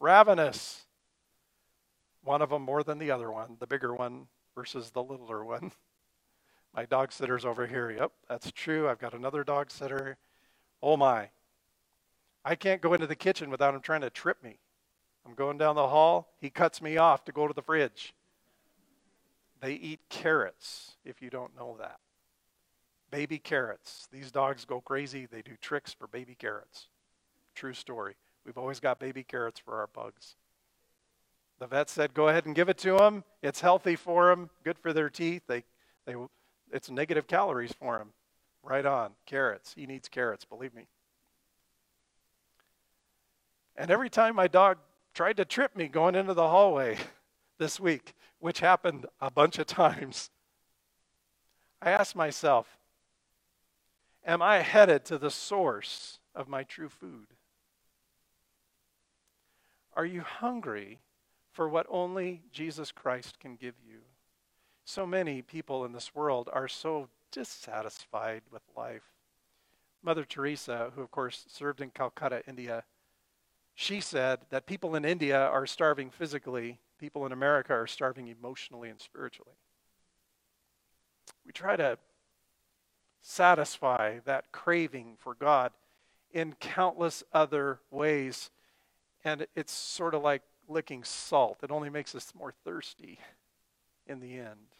ravenous. 0.00 0.86
One 2.24 2.40
of 2.40 2.48
them 2.48 2.62
more 2.62 2.82
than 2.82 2.98
the 2.98 3.10
other 3.10 3.30
one, 3.30 3.58
the 3.60 3.66
bigger 3.66 3.94
one 3.94 4.26
versus 4.54 4.90
the 4.90 5.02
littler 5.02 5.44
one. 5.44 5.72
My 6.74 6.86
dog 6.86 7.12
sitter's 7.12 7.44
over 7.44 7.66
here. 7.66 7.90
Yep, 7.90 8.12
that's 8.26 8.50
true. 8.52 8.88
I've 8.88 8.98
got 8.98 9.12
another 9.12 9.44
dog 9.44 9.70
sitter. 9.70 10.16
Oh 10.82 10.96
my. 10.96 11.28
I 12.42 12.54
can't 12.54 12.80
go 12.80 12.94
into 12.94 13.06
the 13.06 13.16
kitchen 13.16 13.50
without 13.50 13.74
him 13.74 13.82
trying 13.82 14.00
to 14.00 14.08
trip 14.08 14.42
me. 14.42 14.60
I'm 15.26 15.34
going 15.34 15.58
down 15.58 15.74
the 15.74 15.88
hall. 15.88 16.32
He 16.40 16.48
cuts 16.48 16.80
me 16.80 16.96
off 16.96 17.24
to 17.26 17.32
go 17.32 17.48
to 17.48 17.52
the 17.52 17.60
fridge. 17.60 18.14
They 19.60 19.72
eat 19.72 20.00
carrots, 20.08 20.92
if 21.04 21.20
you 21.20 21.28
don't 21.28 21.54
know 21.54 21.76
that. 21.80 21.98
Baby 23.10 23.38
carrots. 23.38 24.08
These 24.12 24.30
dogs 24.30 24.64
go 24.64 24.80
crazy. 24.80 25.26
They 25.26 25.42
do 25.42 25.52
tricks 25.60 25.92
for 25.92 26.06
baby 26.06 26.36
carrots. 26.38 26.86
True 27.54 27.74
story. 27.74 28.14
We've 28.46 28.58
always 28.58 28.80
got 28.80 28.98
baby 28.98 29.24
carrots 29.24 29.58
for 29.58 29.78
our 29.78 29.86
pugs. 29.86 30.36
The 31.58 31.66
vet 31.66 31.90
said, 31.90 32.14
"Go 32.14 32.28
ahead 32.28 32.46
and 32.46 32.54
give 32.54 32.68
it 32.68 32.78
to 32.78 32.96
them. 32.96 33.24
It's 33.42 33.60
healthy 33.60 33.96
for 33.96 34.28
them, 34.28 34.48
good 34.64 34.78
for 34.78 34.92
their 34.92 35.10
teeth. 35.10 35.42
They, 35.46 35.64
they, 36.06 36.14
it's 36.72 36.90
negative 36.90 37.26
calories 37.26 37.72
for 37.72 37.98
them. 37.98 38.12
Right 38.62 38.86
on. 38.86 39.12
Carrots. 39.26 39.74
He 39.74 39.86
needs 39.86 40.08
carrots. 40.08 40.44
Believe 40.44 40.74
me." 40.74 40.86
And 43.76 43.90
every 43.90 44.10
time 44.10 44.36
my 44.36 44.48
dog 44.48 44.78
tried 45.14 45.36
to 45.38 45.44
trip 45.44 45.76
me 45.76 45.88
going 45.88 46.14
into 46.14 46.34
the 46.34 46.48
hallway 46.48 46.98
this 47.58 47.80
week, 47.80 48.14
which 48.38 48.60
happened 48.60 49.06
a 49.20 49.30
bunch 49.30 49.58
of 49.58 49.66
times, 49.66 50.30
I 51.82 51.90
asked 51.90 52.14
myself, 52.14 52.78
Am 54.24 54.42
I 54.42 54.58
headed 54.58 55.04
to 55.06 55.18
the 55.18 55.30
source 55.30 56.18
of 56.34 56.48
my 56.48 56.62
true 56.62 56.88
food? 56.88 57.26
Are 59.94 60.06
you 60.06 60.20
hungry 60.20 61.00
for 61.52 61.68
what 61.68 61.86
only 61.90 62.42
Jesus 62.52 62.92
Christ 62.92 63.38
can 63.38 63.56
give 63.56 63.74
you. 63.86 63.98
So 64.84 65.06
many 65.06 65.42
people 65.42 65.84
in 65.84 65.92
this 65.92 66.14
world 66.14 66.48
are 66.52 66.68
so 66.68 67.08
dissatisfied 67.30 68.42
with 68.50 68.62
life. 68.76 69.02
Mother 70.02 70.24
Teresa, 70.24 70.90
who 70.94 71.02
of 71.02 71.10
course 71.10 71.44
served 71.48 71.80
in 71.80 71.90
Calcutta, 71.90 72.42
India, 72.48 72.84
she 73.74 74.00
said 74.00 74.40
that 74.50 74.66
people 74.66 74.94
in 74.94 75.04
India 75.04 75.38
are 75.38 75.66
starving 75.66 76.10
physically, 76.10 76.78
people 76.98 77.26
in 77.26 77.32
America 77.32 77.72
are 77.72 77.86
starving 77.86 78.28
emotionally 78.28 78.88
and 78.88 79.00
spiritually. 79.00 79.56
We 81.44 81.52
try 81.52 81.76
to 81.76 81.98
satisfy 83.22 84.18
that 84.24 84.52
craving 84.52 85.16
for 85.18 85.34
God 85.34 85.72
in 86.32 86.54
countless 86.60 87.22
other 87.32 87.80
ways. 87.90 88.50
And 89.24 89.46
it's 89.54 89.72
sort 89.72 90.14
of 90.14 90.22
like 90.22 90.42
licking 90.68 91.04
salt. 91.04 91.58
It 91.62 91.70
only 91.70 91.90
makes 91.90 92.14
us 92.14 92.32
more 92.36 92.52
thirsty 92.64 93.18
in 94.06 94.20
the 94.20 94.38
end. 94.38 94.74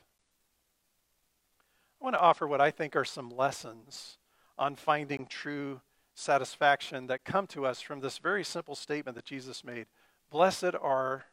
I 2.00 2.04
want 2.04 2.14
to 2.14 2.20
offer 2.20 2.46
what 2.46 2.60
I 2.60 2.70
think 2.70 2.96
are 2.96 3.04
some 3.04 3.28
lessons 3.30 4.16
on 4.58 4.74
finding 4.76 5.26
true 5.26 5.80
satisfaction 6.14 7.06
that 7.08 7.24
come 7.24 7.46
to 7.48 7.66
us 7.66 7.80
from 7.80 8.00
this 8.00 8.18
very 8.18 8.44
simple 8.44 8.74
statement 8.74 9.16
that 9.16 9.24
Jesus 9.24 9.64
made 9.64 9.86
Blessed 10.30 10.76
are 10.80 11.24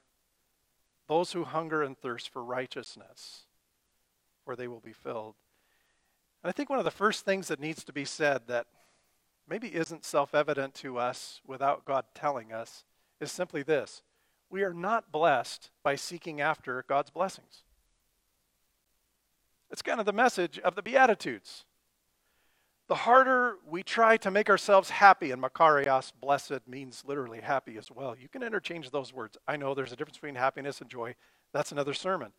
those 1.07 1.31
who 1.31 1.43
hunger 1.43 1.83
and 1.83 1.97
thirst 1.97 2.29
for 2.29 2.43
righteousness, 2.43 3.45
for 4.43 4.55
they 4.55 4.67
will 4.67 4.79
be 4.79 4.91
filled. 4.91 5.35
I 6.49 6.51
think 6.51 6.69
one 6.69 6.79
of 6.79 6.85
the 6.85 6.91
first 6.91 7.25
things 7.25 7.47
that 7.47 7.59
needs 7.59 7.83
to 7.85 7.93
be 7.93 8.05
said 8.05 8.43
that 8.47 8.67
maybe 9.49 9.67
isn't 9.67 10.05
self 10.05 10.35
evident 10.35 10.73
to 10.75 10.97
us 10.97 11.41
without 11.45 11.85
God 11.85 12.05
telling 12.13 12.51
us 12.51 12.83
is 13.19 13.31
simply 13.31 13.63
this 13.63 14.01
we 14.49 14.63
are 14.63 14.73
not 14.73 15.11
blessed 15.11 15.71
by 15.83 15.95
seeking 15.95 16.41
after 16.41 16.83
God's 16.87 17.09
blessings. 17.09 17.63
It's 19.69 19.81
kind 19.81 19.99
of 19.99 20.05
the 20.05 20.13
message 20.13 20.59
of 20.59 20.75
the 20.75 20.81
Beatitudes. 20.81 21.65
The 22.87 22.95
harder 22.95 23.55
we 23.67 23.83
try 23.83 24.15
to 24.17 24.31
make 24.31 24.49
ourselves 24.49 24.89
happy, 24.89 25.31
and 25.31 25.43
Makarios, 25.43 26.13
blessed, 26.21 26.65
means 26.65 27.03
literally 27.05 27.41
happy 27.41 27.77
as 27.77 27.91
well. 27.91 28.15
You 28.17 28.29
can 28.29 28.43
interchange 28.43 28.89
those 28.91 29.11
words. 29.11 29.37
I 29.45 29.57
know 29.57 29.73
there's 29.73 29.91
a 29.91 29.97
difference 29.97 30.15
between 30.15 30.35
happiness 30.35 30.79
and 30.79 30.89
joy. 30.89 31.15
That's 31.51 31.73
another 31.73 31.93
sermon. 31.93 32.31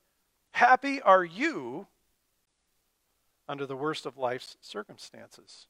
Happy 0.52 1.02
are 1.02 1.24
you 1.24 1.86
under 3.48 3.66
the 3.66 3.76
worst 3.76 4.06
of 4.06 4.18
life's 4.18 4.56
circumstances 4.60 5.66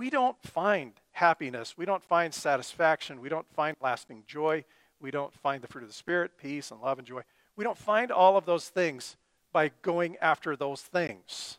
we 0.00 0.08
don't 0.08 0.40
find 0.42 0.92
happiness, 1.12 1.76
we 1.76 1.84
don't 1.84 2.02
find 2.02 2.32
satisfaction, 2.32 3.20
we 3.20 3.28
don't 3.28 3.46
find 3.54 3.76
lasting 3.82 4.24
joy, 4.26 4.64
we 4.98 5.10
don't 5.10 5.34
find 5.34 5.62
the 5.62 5.68
fruit 5.68 5.82
of 5.82 5.90
the 5.90 5.94
Spirit, 5.94 6.38
peace 6.38 6.70
and 6.70 6.80
love 6.80 6.98
and 6.98 7.06
joy. 7.06 7.20
We 7.54 7.64
don't 7.64 7.76
find 7.76 8.10
all 8.10 8.38
of 8.38 8.46
those 8.46 8.68
things 8.68 9.18
by 9.52 9.72
going 9.82 10.16
after 10.22 10.56
those 10.56 10.80
things. 10.80 11.58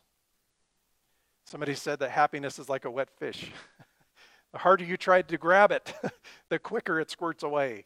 Somebody 1.46 1.76
said 1.76 2.00
that 2.00 2.10
happiness 2.10 2.58
is 2.58 2.68
like 2.68 2.86
a 2.86 2.90
wet 2.90 3.10
fish. 3.20 3.52
the 4.54 4.58
harder 4.58 4.86
you 4.86 4.98
try 4.98 5.22
to 5.22 5.38
grab 5.38 5.72
it, 5.72 5.94
the 6.50 6.58
quicker 6.58 7.00
it 7.00 7.12
squirts 7.12 7.44
away. 7.44 7.86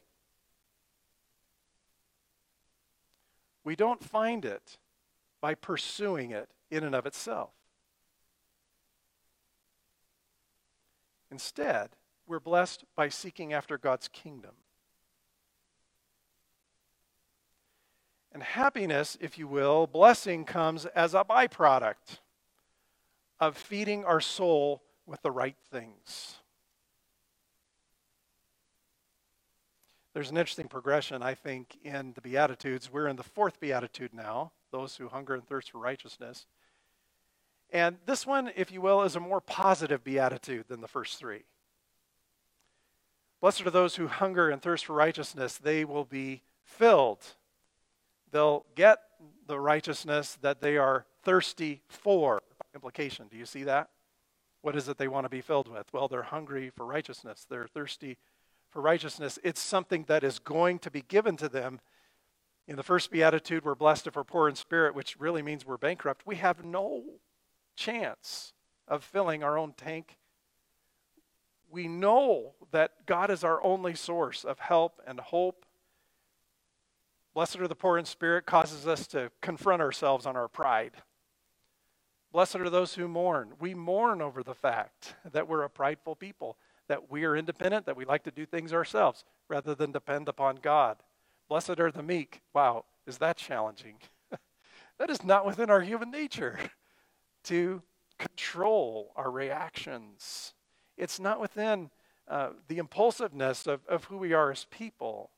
We 3.65 3.75
don't 3.75 4.01
find 4.01 4.45
it 4.45 4.77
by 5.41 5.55
pursuing 5.55 6.31
it 6.31 6.49
in 6.69 6.83
and 6.83 6.95
of 6.95 7.05
itself. 7.05 7.51
Instead, 11.31 11.89
we're 12.27 12.39
blessed 12.39 12.85
by 12.95 13.09
seeking 13.09 13.53
after 13.53 13.77
God's 13.77 14.07
kingdom. 14.07 14.51
And 18.31 18.43
happiness, 18.43 19.17
if 19.21 19.37
you 19.37 19.47
will, 19.47 19.87
blessing 19.87 20.43
comes 20.43 20.85
as 20.87 21.13
a 21.13 21.23
byproduct 21.23 22.19
of 23.39 23.57
feeding 23.57 24.03
our 24.03 24.19
soul 24.19 24.81
with 25.05 25.21
the 25.21 25.31
right 25.31 25.55
things. 25.71 26.39
There's 30.15 30.31
an 30.31 30.37
interesting 30.37 30.69
progression, 30.69 31.21
I 31.21 31.33
think, 31.33 31.77
in 31.83 32.13
the 32.13 32.21
Beatitudes. 32.21 32.89
We're 32.89 33.09
in 33.09 33.17
the 33.17 33.23
fourth 33.23 33.59
Beatitude 33.59 34.13
now, 34.13 34.53
those 34.71 34.95
who 34.95 35.09
hunger 35.09 35.33
and 35.33 35.45
thirst 35.45 35.71
for 35.71 35.79
righteousness. 35.79 36.45
And 37.69 37.97
this 38.05 38.25
one, 38.25 38.49
if 38.55 38.71
you 38.71 38.79
will, 38.79 39.03
is 39.03 39.17
a 39.17 39.19
more 39.19 39.41
positive 39.41 40.05
beatitude 40.05 40.69
than 40.69 40.79
the 40.79 40.87
first 40.87 41.19
three. 41.19 41.43
Blessed 43.41 43.65
are 43.65 43.69
those 43.69 43.97
who 43.97 44.07
hunger 44.07 44.49
and 44.49 44.61
thirst 44.61 44.85
for 44.85 44.93
righteousness, 44.93 45.57
they 45.57 45.83
will 45.83 46.05
be 46.05 46.43
filled. 46.63 47.25
They'll 48.31 48.65
get 48.73 48.99
the 49.47 49.59
righteousness 49.59 50.37
that 50.41 50.61
they 50.61 50.77
are 50.77 51.05
thirsty 51.23 51.81
for. 51.89 52.41
Implication, 52.73 53.27
do 53.29 53.35
you 53.35 53.45
see 53.45 53.63
that? 53.63 53.89
What 54.61 54.77
is 54.77 54.87
it 54.87 54.97
they 54.97 55.09
want 55.09 55.25
to 55.25 55.29
be 55.29 55.41
filled 55.41 55.67
with? 55.67 55.91
Well, 55.91 56.07
they're 56.07 56.23
hungry 56.23 56.69
for 56.69 56.85
righteousness, 56.85 57.45
they're 57.49 57.67
thirsty 57.67 58.17
for 58.75 58.81
righteousness. 58.81 59.39
It's 59.43 59.61
something 59.61 60.03
that 60.07 60.23
is 60.23 60.37
going 60.37 60.77
to 60.79 60.91
be 60.91 61.01
given 61.01 61.35
to 61.37 61.49
them. 61.49 61.79
In 62.67 62.75
the 62.75 62.83
first 62.83 63.09
beatitude, 63.09 63.65
we're 63.65 63.73
blessed 63.73 64.05
if 64.05 64.15
we're 64.15 64.23
poor 64.23 64.47
in 64.47 64.55
spirit, 64.55 64.93
which 64.93 65.19
really 65.19 65.41
means 65.41 65.65
we're 65.65 65.77
bankrupt. 65.77 66.27
We 66.27 66.35
have 66.35 66.63
no 66.63 67.03
chance 67.75 68.53
of 68.87 69.03
filling 69.03 69.43
our 69.43 69.57
own 69.57 69.73
tank 69.73 70.17
we 71.75 71.89
know 71.89 72.53
that 72.71 73.05
God 73.05 73.29
is 73.29 73.43
our 73.43 73.61
only 73.61 73.95
source 73.95 74.45
of 74.45 74.59
help 74.59 75.01
and 75.05 75.19
hope. 75.19 75.65
Blessed 77.33 77.57
are 77.57 77.67
the 77.67 77.75
poor 77.75 77.97
in 77.97 78.05
spirit 78.05 78.45
causes 78.45 78.87
us 78.87 79.07
to 79.07 79.29
confront 79.41 79.81
ourselves 79.81 80.25
on 80.25 80.37
our 80.37 80.47
pride. 80.47 80.93
Blessed 82.31 82.55
are 82.55 82.69
those 82.69 82.95
who 82.95 83.09
mourn. 83.09 83.53
We 83.59 83.73
mourn 83.73 84.21
over 84.21 84.41
the 84.41 84.53
fact 84.53 85.15
that 85.29 85.49
we're 85.49 85.63
a 85.63 85.69
prideful 85.69 86.15
people, 86.15 86.57
that 86.87 87.09
we 87.11 87.23
are 87.25 87.35
independent, 87.35 87.85
that 87.85 87.97
we 87.97 88.05
like 88.05 88.23
to 88.23 88.31
do 88.31 88.45
things 88.45 88.73
ourselves 88.73 89.23
rather 89.49 89.75
than 89.75 89.91
depend 89.91 90.27
upon 90.29 90.57
God. 90.61 90.97
Blessed 91.49 91.79
are 91.79 91.91
the 91.91 92.03
meek. 92.03 92.41
Wow, 92.53 92.85
is 93.05 93.17
that 93.19 93.37
challenging? 93.37 93.95
that 94.99 95.09
is 95.09 95.23
not 95.23 95.45
within 95.45 95.69
our 95.69 95.81
human 95.81 96.11
nature 96.11 96.57
to 97.45 97.81
control 98.17 99.11
our 99.15 99.29
reactions 99.29 100.53
it's 100.97 101.19
not 101.19 101.39
within 101.39 101.89
uh, 102.27 102.49
the 102.67 102.77
impulsiveness 102.77 103.67
of, 103.67 103.81
of 103.87 104.05
who 104.05 104.17
we 104.17 104.33
are 104.33 104.51
as 104.51 104.65
people. 104.65 105.31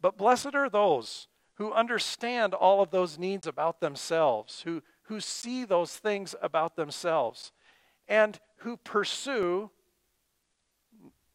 But 0.00 0.16
blessed 0.16 0.54
are 0.54 0.68
those 0.68 1.28
who 1.54 1.72
understand 1.72 2.54
all 2.54 2.82
of 2.82 2.90
those 2.90 3.18
needs 3.18 3.46
about 3.46 3.80
themselves, 3.80 4.62
who, 4.62 4.82
who 5.02 5.20
see 5.20 5.64
those 5.64 5.96
things 5.96 6.34
about 6.42 6.76
themselves, 6.76 7.52
and 8.08 8.38
who 8.64 8.78
pursue, 8.78 9.70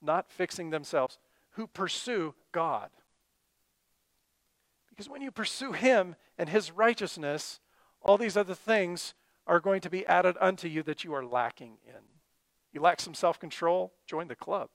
not 0.02 0.32
fixing 0.32 0.72
themselves, 0.72 1.20
who 1.52 1.68
pursue 1.68 2.34
God. 2.52 2.90
Because 4.90 5.08
when 5.08 5.22
you 5.22 5.30
pursue 5.30 5.72
Him 5.72 6.16
and 6.40 6.50
His 6.50 6.72
righteousness, 6.72 7.60
all 8.02 8.18
these 8.18 8.36
other 8.36 8.56
things 8.56 9.14
are 9.46 9.60
going 9.60 9.80
to 9.82 9.92
be 9.92 10.08
added 10.08 10.38
unto 10.42 10.68
you 10.68 10.82
that 10.84 11.04
you 11.04 11.14
are 11.14 11.24
lacking 11.24 11.78
in. 11.86 12.02
You 12.74 12.82
lack 12.82 13.00
some 13.00 13.14
self 13.14 13.40
control? 13.40 13.94
Join 14.08 14.28
the 14.28 14.36
club. 14.36 14.70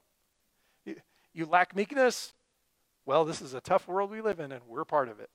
You, 0.85 0.97
you 1.33 1.47
lack 1.47 1.75
meekness? 1.75 2.35
Well, 3.05 3.25
this 3.25 3.43
is 3.43 3.55
a 3.55 3.61
tough 3.61 3.89
world 3.89 4.13
we 4.13 4.21
live 4.21 4.39
in, 4.39 4.53
and 4.53 4.63
we're 4.69 4.85
part 4.85 5.09
of 5.09 5.19
it. 5.19 5.31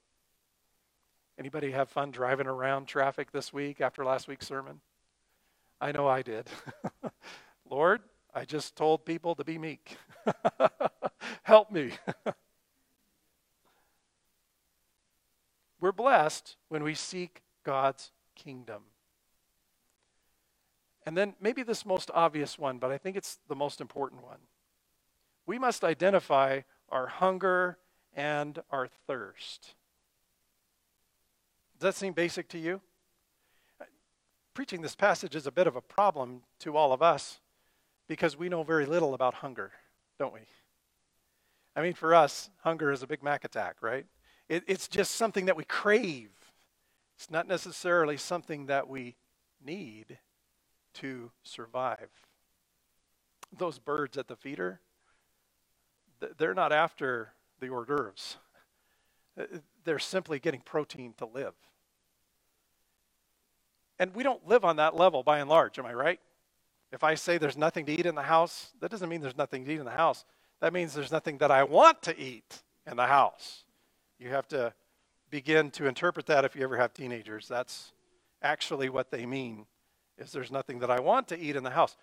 Anybody 1.38 1.72
have 1.72 1.90
fun 1.90 2.12
driving 2.12 2.48
around 2.48 2.86
traffic 2.86 3.34
this 3.34 3.52
week 3.52 3.82
after 3.82 4.06
last 4.06 4.30
week's 4.30 4.48
sermon? 4.48 4.80
I 5.82 5.92
know 5.92 6.08
I 6.08 6.22
did. 6.22 6.48
Lord, 7.70 8.02
I 8.34 8.46
just 8.46 8.76
told 8.76 9.06
people 9.06 9.36
to 9.36 9.44
be 9.44 9.58
meek. 9.58 9.98
Help 11.44 11.72
me. 11.72 11.92
We're 15.82 15.92
blessed 15.92 16.58
when 16.68 16.84
we 16.84 16.94
seek 16.94 17.42
God's 17.64 18.12
kingdom. 18.36 18.84
And 21.06 21.18
then 21.18 21.36
maybe 21.40 21.64
this 21.64 21.86
most 21.86 22.12
obvious 22.14 22.60
one, 22.60 22.78
but 22.78 22.92
I 22.92 22.98
think 22.98 23.16
it's 23.16 23.40
the 23.48 23.56
most 23.56 23.80
important 23.80 24.24
one. 24.24 24.40
We 25.46 25.58
must 25.58 25.84
identify 25.84 26.62
our 26.90 27.08
hunger 27.08 27.78
and 28.14 28.62
our 28.70 28.88
thirst. 29.08 29.74
Does 31.80 31.82
that 31.82 31.96
seem 31.96 32.14
basic 32.14 32.50
to 32.50 32.60
you? 32.60 32.82
Preaching 34.60 34.82
this 34.82 34.94
passage 34.94 35.38
is 35.38 35.48
a 35.48 35.54
bit 35.54 35.68
of 35.68 35.78
a 35.78 35.82
problem 35.82 36.42
to 36.60 36.76
all 36.76 36.92
of 36.92 37.02
us 37.02 37.40
because 38.10 38.36
we 38.36 38.50
know 38.50 38.62
very 38.62 38.86
little 38.86 39.14
about 39.14 39.36
hunger, 39.36 39.72
don't 40.20 40.34
we? 40.34 40.42
I 41.78 41.82
mean, 41.82 41.94
for 41.94 42.14
us, 42.14 42.50
hunger 42.62 42.92
is 42.92 43.02
a 43.02 43.08
Big 43.08 43.24
Mac 43.24 43.46
attack, 43.46 43.78
right? 43.80 44.06
It, 44.50 44.66
it's 44.68 44.90
just 44.90 45.12
something 45.12 45.46
that 45.46 45.56
we 45.56 45.64
crave. 45.64 46.32
It's 47.16 47.32
not 47.32 47.48
necessarily 47.48 48.18
something 48.18 48.66
that 48.66 48.90
we 48.90 49.16
need 49.66 50.20
to 50.96 51.32
survive. 51.42 52.10
Those 53.58 53.80
birds 53.80 54.18
at 54.18 54.28
the 54.28 54.36
feeder, 54.36 54.82
they're 56.38 56.54
not 56.54 56.74
after 56.74 57.32
the 57.62 57.70
hors 57.70 57.86
d'oeuvres. 57.86 58.36
Uh, 59.40 59.60
they're 59.86 60.00
simply 60.00 60.38
getting 60.38 60.60
protein 60.60 61.14
to 61.20 61.26
live. 61.26 61.54
And 64.00 64.16
we 64.16 64.24
don't 64.24 64.48
live 64.48 64.64
on 64.64 64.78
that 64.78 64.96
level 64.96 65.24
by 65.24 65.40
and 65.40 65.50
large, 65.50 65.78
am 65.78 65.86
I 65.86 65.94
right? 65.94 66.20
If 66.92 67.04
I 67.04 67.16
say 67.16 67.38
there's 67.38 67.58
nothing 67.58 67.86
to 67.86 67.92
eat 67.92 68.06
in 68.06 68.16
the 68.16 68.24
house, 68.24 68.72
that 68.80 68.90
doesn't 68.90 69.10
mean 69.10 69.22
there's 69.22 69.38
nothing 69.38 69.66
to 69.66 69.72
eat 69.72 69.80
in 69.80 69.86
the 69.86 69.92
house. 69.92 70.26
That 70.62 70.74
means 70.74 70.94
there's 70.94 71.12
nothing 71.12 71.38
that 71.40 71.52
I 71.52 71.64
want 71.64 72.02
to 72.04 72.20
eat 72.20 72.64
in 72.90 72.98
the 72.98 73.08
house. 73.08 73.66
You 74.18 74.30
have 74.30 74.48
to 74.50 74.74
begin 75.30 75.70
to 75.72 75.86
interpret 75.86 76.26
that 76.28 76.46
if 76.46 76.56
you 76.56 76.64
ever 76.64 76.78
have 76.78 76.94
teenagers. 76.94 77.48
That's 77.48 77.92
actually 78.42 78.90
what 78.90 79.12
they 79.12 79.26
mean 79.26 79.66
is 80.18 80.32
there's 80.32 80.52
nothing 80.52 80.80
that 80.80 80.90
I 80.90 81.00
want 81.00 81.28
to 81.30 81.40
eat 81.40 81.56
in 81.56 81.64
the 81.64 81.70
house. 81.70 81.96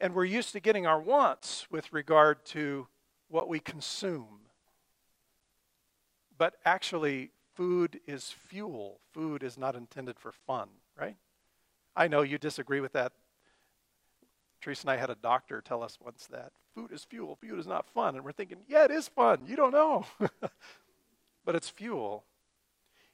And 0.00 0.14
we're 0.14 0.24
used 0.24 0.52
to 0.52 0.60
getting 0.60 0.86
our 0.86 1.00
wants 1.00 1.66
with 1.70 1.92
regard 1.92 2.44
to 2.46 2.88
what 3.28 3.48
we 3.48 3.60
consume. 3.60 4.40
But 6.38 6.54
actually, 6.64 7.30
food 7.54 8.00
is 8.06 8.30
fuel. 8.30 9.00
Food 9.12 9.42
is 9.42 9.56
not 9.56 9.76
intended 9.76 10.18
for 10.18 10.32
fun, 10.32 10.68
right? 10.98 11.16
I 11.94 12.08
know 12.08 12.22
you 12.22 12.38
disagree 12.38 12.80
with 12.80 12.92
that. 12.92 13.12
Teresa 14.60 14.84
and 14.84 14.90
I 14.90 14.96
had 14.96 15.10
a 15.10 15.16
doctor 15.16 15.60
tell 15.60 15.82
us 15.82 15.98
once 16.02 16.28
that 16.30 16.52
food 16.74 16.92
is 16.92 17.04
fuel, 17.04 17.36
food 17.36 17.58
is 17.58 17.66
not 17.66 17.88
fun. 17.88 18.14
And 18.14 18.24
we're 18.24 18.32
thinking, 18.32 18.58
yeah, 18.68 18.84
it 18.84 18.90
is 18.90 19.08
fun. 19.08 19.40
You 19.46 19.56
don't 19.56 19.72
know. 19.72 20.06
but 21.44 21.54
it's 21.54 21.68
fuel. 21.68 22.24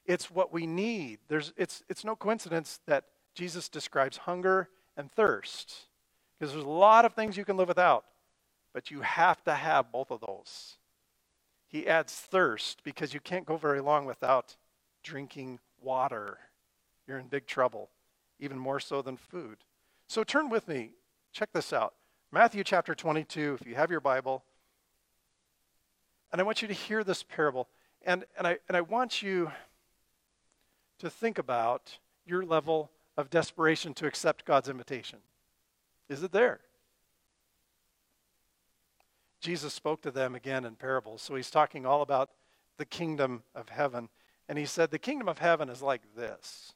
It's 0.05 0.31
what 0.31 0.53
we 0.53 0.65
need. 0.65 1.19
There's, 1.27 1.53
it's, 1.57 1.83
it's 1.89 2.05
no 2.05 2.15
coincidence 2.15 2.79
that 2.87 3.05
Jesus 3.35 3.69
describes 3.69 4.17
hunger 4.17 4.69
and 4.95 5.11
thirst. 5.11 5.73
Because 6.39 6.53
there's 6.53 6.65
a 6.65 6.69
lot 6.69 7.05
of 7.05 7.13
things 7.13 7.35
you 7.35 7.45
can 7.45 7.57
live 7.57 7.67
without, 7.67 8.05
but 8.73 8.91
you 8.91 9.01
have 9.01 9.43
to 9.43 9.53
have 9.53 9.91
both 9.91 10.11
of 10.11 10.21
those. 10.21 10.77
He 11.67 11.87
adds 11.87 12.13
thirst 12.13 12.83
because 12.83 13.13
you 13.13 13.19
can't 13.19 13.45
go 13.45 13.57
very 13.57 13.81
long 13.81 14.05
without 14.05 14.55
drinking 15.03 15.59
water. 15.81 16.39
You're 17.07 17.19
in 17.19 17.27
big 17.27 17.45
trouble, 17.45 17.89
even 18.39 18.57
more 18.57 18.79
so 18.79 19.01
than 19.01 19.17
food. 19.17 19.57
So 20.07 20.23
turn 20.23 20.49
with 20.49 20.67
me. 20.67 20.91
Check 21.31 21.51
this 21.53 21.73
out. 21.73 21.93
Matthew 22.31 22.63
chapter 22.63 22.95
22, 22.95 23.57
if 23.59 23.67
you 23.67 23.75
have 23.75 23.91
your 23.91 23.99
Bible. 23.99 24.43
And 26.31 26.39
I 26.39 26.43
want 26.43 26.61
you 26.61 26.67
to 26.67 26.73
hear 26.73 27.03
this 27.03 27.23
parable. 27.23 27.67
And, 28.03 28.25
and, 28.37 28.47
I, 28.47 28.59
and 28.67 28.77
I 28.77 28.81
want 28.81 29.21
you 29.21 29.51
to 30.99 31.09
think 31.09 31.37
about 31.37 31.97
your 32.25 32.43
level 32.43 32.91
of 33.17 33.29
desperation 33.29 33.93
to 33.95 34.07
accept 34.07 34.45
God's 34.45 34.69
invitation? 34.69 35.19
Is 36.07 36.23
it 36.23 36.31
there? 36.31 36.61
Jesus 39.41 39.73
spoke 39.73 40.01
to 40.03 40.11
them 40.11 40.35
again 40.35 40.65
in 40.65 40.75
parables. 40.75 41.21
So 41.21 41.35
he's 41.35 41.49
talking 41.49 41.85
all 41.85 42.01
about 42.01 42.29
the 42.77 42.85
kingdom 42.85 43.43
of 43.55 43.69
heaven. 43.69 44.09
And 44.47 44.57
he 44.57 44.65
said, 44.65 44.91
The 44.91 44.99
kingdom 44.99 45.27
of 45.27 45.39
heaven 45.39 45.69
is 45.69 45.81
like 45.81 46.01
this. 46.15 46.73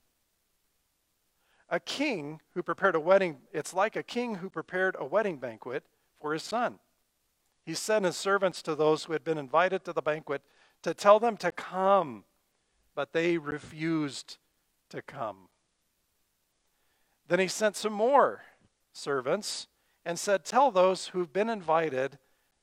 A 1.73 1.79
king 1.79 2.39
who 2.53 2.61
prepared 2.61 2.93
a 2.93 2.99
wedding, 2.99 3.37
it's 3.51 3.73
like 3.73 3.95
a 3.95 4.03
king 4.03 4.35
who 4.35 4.49
prepared 4.51 4.95
a 4.99 5.05
wedding 5.05 5.37
banquet 5.37 5.83
for 6.21 6.31
his 6.31 6.43
son. 6.43 6.77
He 7.65 7.73
sent 7.73 8.05
his 8.05 8.15
servants 8.15 8.61
to 8.61 8.75
those 8.75 9.05
who 9.05 9.13
had 9.13 9.23
been 9.23 9.39
invited 9.39 9.83
to 9.85 9.91
the 9.93 10.03
banquet 10.03 10.43
to 10.83 10.93
tell 10.93 11.19
them 11.19 11.35
to 11.37 11.51
come, 11.51 12.25
but 12.93 13.11
they 13.11 13.39
refused 13.39 14.37
to 14.89 15.01
come. 15.01 15.49
Then 17.27 17.39
he 17.39 17.47
sent 17.47 17.75
some 17.75 17.93
more 17.93 18.43
servants 18.91 19.65
and 20.05 20.19
said, 20.19 20.45
Tell 20.45 20.69
those 20.69 21.07
who've 21.07 21.33
been 21.33 21.49
invited 21.49 22.19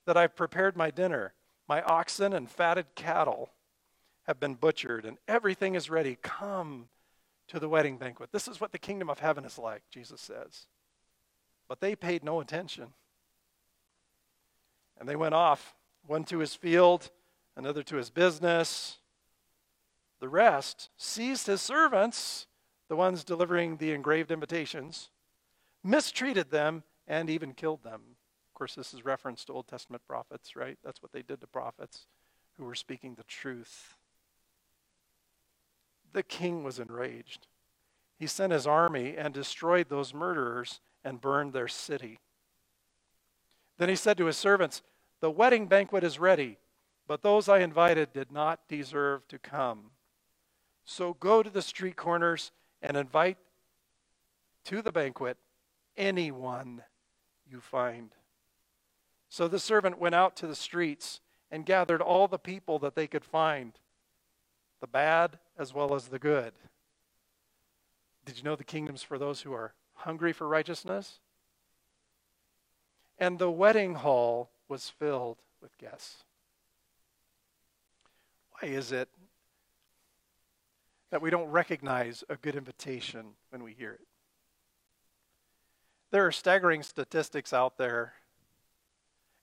that 0.07 0.16
I've 0.16 0.37
prepared 0.37 0.77
my 0.77 0.92
dinner. 0.92 1.33
My 1.66 1.83
oxen 1.83 2.33
and 2.33 2.49
fatted 2.49 2.94
cattle 2.94 3.51
have 4.29 4.38
been 4.38 4.55
butchered, 4.55 5.05
and 5.05 5.18
everything 5.27 5.75
is 5.75 5.90
ready. 5.90 6.16
Come 6.23 6.90
to 7.50 7.58
the 7.58 7.68
wedding 7.68 7.98
banquet. 7.98 8.30
This 8.32 8.46
is 8.46 8.60
what 8.60 8.72
the 8.72 8.78
kingdom 8.78 9.10
of 9.10 9.18
heaven 9.18 9.44
is 9.44 9.58
like, 9.58 9.82
Jesus 9.90 10.20
says. 10.20 10.66
But 11.68 11.80
they 11.80 11.96
paid 11.96 12.22
no 12.22 12.40
attention. 12.40 12.94
And 14.98 15.08
they 15.08 15.16
went 15.16 15.34
off, 15.34 15.74
one 16.06 16.24
to 16.24 16.38
his 16.38 16.54
field, 16.54 17.10
another 17.56 17.82
to 17.82 17.96
his 17.96 18.10
business. 18.10 18.98
The 20.20 20.28
rest 20.28 20.90
seized 20.96 21.48
his 21.48 21.60
servants, 21.60 22.46
the 22.88 22.96
ones 22.96 23.24
delivering 23.24 23.78
the 23.78 23.92
engraved 23.92 24.30
invitations, 24.30 25.10
mistreated 25.82 26.50
them, 26.50 26.84
and 27.08 27.28
even 27.28 27.54
killed 27.54 27.82
them 27.82 28.02
Of 28.48 28.54
course, 28.54 28.74
this 28.74 28.94
is 28.94 29.04
reference 29.04 29.44
to 29.46 29.52
Old 29.52 29.66
Testament 29.66 30.02
prophets, 30.06 30.54
right? 30.54 30.78
That's 30.84 31.02
what 31.02 31.12
they 31.12 31.22
did 31.22 31.40
to 31.40 31.46
prophets 31.46 32.06
who 32.56 32.64
were 32.64 32.74
speaking 32.74 33.14
the 33.14 33.24
truth. 33.24 33.96
The 36.12 36.23
king 36.23 36.62
was 36.62 36.79
enraged. 36.79 37.46
He 38.18 38.27
sent 38.27 38.53
his 38.53 38.66
army 38.66 39.16
and 39.16 39.33
destroyed 39.33 39.88
those 39.88 40.12
murderers 40.12 40.81
and 41.05 41.20
burned 41.20 41.53
their 41.53 41.68
city. 41.68 42.18
Then 43.79 43.88
he 43.88 43.96
said 43.96 44.18
to 44.18 44.27
his 44.27 44.37
servants, 44.37 44.83
The 45.20 45.31
wedding 45.31 45.66
banquet 45.66 46.05
is 46.05 46.18
ready, 46.18 46.59
but 47.07 47.23
those 47.23 47.49
I 47.49 47.61
invited 47.61 48.12
did 48.12 48.31
not 48.31 48.61
deserve 48.68 49.27
to 49.29 49.38
come. 49.38 49.92
So 50.85 51.14
go 51.14 51.42
to 51.42 51.51
the 51.51 51.62
street 51.62 51.96
corners 51.96 52.53
and 52.83 52.96
invite 52.96 53.38
to 54.64 54.83
the 54.83 54.92
banquet 54.92 55.38
anyone 55.96 56.83
you 57.51 57.61
find. 57.61 58.11
So 59.29 59.49
the 59.49 59.59
servant 59.59 59.99
went 59.99 60.14
out 60.14 60.37
to 60.37 60.46
the 60.46 60.55
streets 60.55 61.20
and 61.51 61.64
gathered 61.64 62.03
all 62.03 62.29
the 62.29 62.38
people 62.38 62.79
that 62.81 62.94
they 62.94 63.07
could 63.07 63.25
find, 63.25 63.73
the 64.81 64.87
bad 64.87 65.38
as 65.59 65.75
well 65.75 65.95
as 65.95 66.09
the 66.09 66.19
good. 66.19 66.53
Did 68.25 68.38
you 68.38 68.45
know 68.45 68.57
the 68.57 68.64
kingdom's 68.64 69.03
for 69.03 69.19
those 69.19 69.43
who 69.43 69.53
are 69.53 69.75
hungry 69.95 70.33
for 70.33 70.49
righteousness? 70.49 71.21
And 73.19 73.38
the 73.38 73.51
wedding 73.51 73.97
hall 73.97 74.51
was 74.69 74.88
filled 74.88 75.38
with 75.61 75.77
guests. 75.79 76.25
Why 78.53 78.69
is 78.69 78.93
it 78.93 79.09
that 81.11 81.21
we 81.21 81.31
don't 81.31 81.51
recognize 81.51 82.25
a 82.29 82.37
good 82.37 82.57
invitation 82.57 83.35
when 83.51 83.62
we 83.62 83.73
hear 83.73 83.93
it? 83.93 84.07
There 86.11 86.27
are 86.27 86.33
staggering 86.33 86.83
statistics 86.83 87.53
out 87.53 87.77
there 87.79 88.14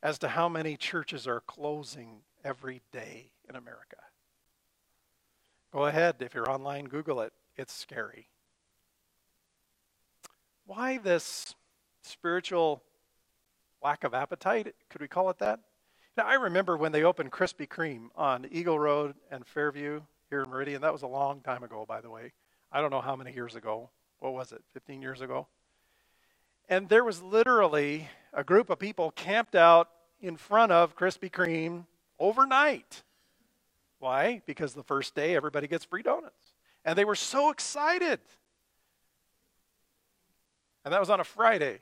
as 0.02 0.18
to 0.20 0.30
how 0.30 0.50
many 0.50 0.78
churches 0.78 1.28
are 1.28 1.42
closing 1.42 2.22
every 2.44 2.82
day 2.92 3.32
in 3.50 3.56
America. 3.56 3.98
Go 5.72 5.86
ahead, 5.86 6.16
if 6.20 6.34
you're 6.34 6.50
online, 6.50 6.86
Google 6.86 7.22
it. 7.22 7.34
It's 7.56 7.74
scary. 7.74 8.30
Why 10.66 10.98
this 10.98 11.56
spiritual 12.04 12.84
lack 13.84 14.04
of 14.04 14.14
appetite? 14.14 14.74
Could 14.90 15.02
we 15.02 15.08
call 15.08 15.30
it 15.30 15.40
that? 15.40 15.60
Now, 16.16 16.26
I 16.26 16.36
remember 16.36 16.78
when 16.78 16.92
they 16.92 17.04
opened 17.04 17.32
Krispy 17.32 17.68
Kreme 17.68 18.08
on 18.16 18.48
Eagle 18.52 18.80
Road 18.80 19.16
and 19.30 19.46
Fairview 19.46 20.02
here 20.30 20.44
in 20.44 20.50
Meridian. 20.50 20.82
That 20.82 20.94
was 20.94 21.04
a 21.04 21.08
long 21.08 21.42
time 21.42 21.64
ago, 21.64 21.86
by 21.88 22.02
the 22.02 22.10
way. 22.10 22.34
I 22.72 22.82
don't 22.82 22.92
know 22.92 23.02
how 23.02 23.16
many 23.16 23.34
years 23.34 23.56
ago. 23.56 23.90
What 24.20 24.34
was 24.34 24.52
it, 24.52 24.64
15 24.74 25.02
years 25.02 25.22
ago? 25.22 25.48
And 26.70 26.90
there 26.90 27.04
was 27.04 27.22
literally 27.22 28.10
a 28.34 28.44
group 28.44 28.70
of 28.70 28.80
people 28.80 29.12
camped 29.12 29.56
out 29.56 29.90
in 30.20 30.38
front 30.38 30.72
of 30.72 30.96
Krispy 30.96 31.32
Kreme 31.32 31.86
overnight. 32.20 33.04
Why? 34.00 34.42
Because 34.46 34.74
the 34.74 34.84
first 34.84 35.16
day 35.16 35.36
everybody 35.36 35.68
gets 35.68 35.86
free 35.86 36.04
donuts. 36.04 36.54
And 36.86 36.98
they 36.98 37.06
were 37.06 37.16
so 37.16 37.50
excited. 37.50 38.20
And 40.86 40.94
that 40.94 41.00
was 41.00 41.10
on 41.10 41.20
a 41.20 41.24
Friday. 41.24 41.80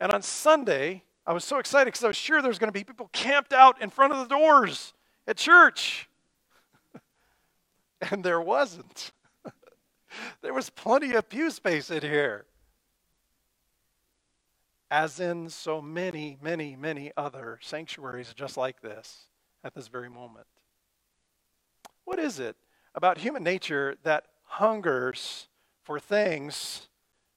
And 0.00 0.12
on 0.12 0.22
Sunday, 0.22 1.04
I 1.26 1.32
was 1.32 1.44
so 1.44 1.58
excited 1.58 1.86
because 1.86 2.04
I 2.04 2.08
was 2.08 2.16
sure 2.16 2.42
there 2.42 2.48
was 2.48 2.58
going 2.58 2.68
to 2.68 2.72
be 2.72 2.84
people 2.84 3.08
camped 3.12 3.52
out 3.52 3.80
in 3.80 3.90
front 3.90 4.12
of 4.12 4.18
the 4.18 4.34
doors 4.34 4.92
at 5.26 5.36
church. 5.36 6.08
and 8.10 8.24
there 8.24 8.40
wasn't. 8.40 9.12
there 10.42 10.52
was 10.52 10.70
plenty 10.70 11.12
of 11.12 11.28
pew 11.28 11.50
space 11.50 11.90
in 11.90 12.02
here 12.02 12.46
as 14.94 15.18
in 15.18 15.48
so 15.48 15.82
many, 15.82 16.38
many, 16.40 16.76
many 16.76 17.10
other 17.16 17.58
sanctuaries 17.60 18.32
just 18.32 18.56
like 18.56 18.80
this 18.80 19.26
at 19.64 19.74
this 19.74 19.88
very 19.88 20.08
moment. 20.08 20.46
What 22.04 22.18
is 22.18 22.38
it 22.38 22.56
about 22.94 23.18
human 23.18 23.42
nature 23.42 23.96
that 24.02 24.24
hungers 24.44 25.48
for 25.82 25.98
things 25.98 26.88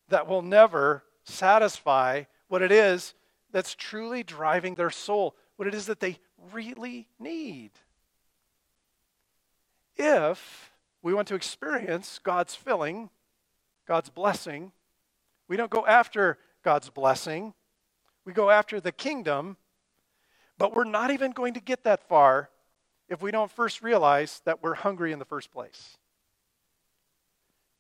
that 0.09 0.27
will 0.27 0.41
never 0.41 1.03
satisfy 1.23 2.23
what 2.47 2.61
it 2.61 2.71
is 2.71 3.13
that's 3.51 3.75
truly 3.75 4.23
driving 4.23 4.75
their 4.75 4.89
soul, 4.89 5.35
what 5.55 5.67
it 5.67 5.73
is 5.73 5.85
that 5.87 5.99
they 5.99 6.19
really 6.53 7.07
need? 7.19 7.71
If 9.95 10.71
we 11.01 11.13
want 11.13 11.27
to 11.29 11.35
experience 11.35 12.19
God's 12.23 12.55
filling, 12.55 13.09
God's 13.87 14.09
blessing, 14.09 14.71
we 15.47 15.57
don't 15.57 15.71
go 15.71 15.85
after 15.85 16.37
God's 16.63 16.89
blessing. 16.89 17.53
We 18.25 18.33
go 18.33 18.49
after 18.49 18.81
the 18.81 18.91
kingdom, 18.91 19.57
but 20.57 20.75
we're 20.75 20.83
not 20.83 21.11
even 21.11 21.31
going 21.31 21.53
to 21.53 21.61
get 21.61 21.83
that 21.85 22.07
far 22.07 22.49
if 23.09 23.21
we 23.21 23.31
don't 23.31 23.51
first 23.51 23.81
realize 23.81 24.41
that 24.45 24.61
we're 24.61 24.75
hungry 24.75 25.11
in 25.11 25.19
the 25.19 25.25
first 25.25 25.51
place. 25.51 25.97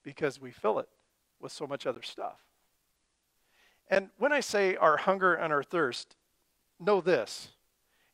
Because 0.03 0.39
we 0.39 0.51
fill 0.51 0.79
it 0.79 0.87
with 1.39 1.51
so 1.51 1.67
much 1.67 1.85
other 1.85 2.01
stuff. 2.01 2.39
And 3.89 4.09
when 4.17 4.31
I 4.31 4.39
say 4.39 4.75
our 4.75 4.97
hunger 4.97 5.33
and 5.33 5.51
our 5.51 5.63
thirst, 5.63 6.15
know 6.79 7.01
this 7.01 7.49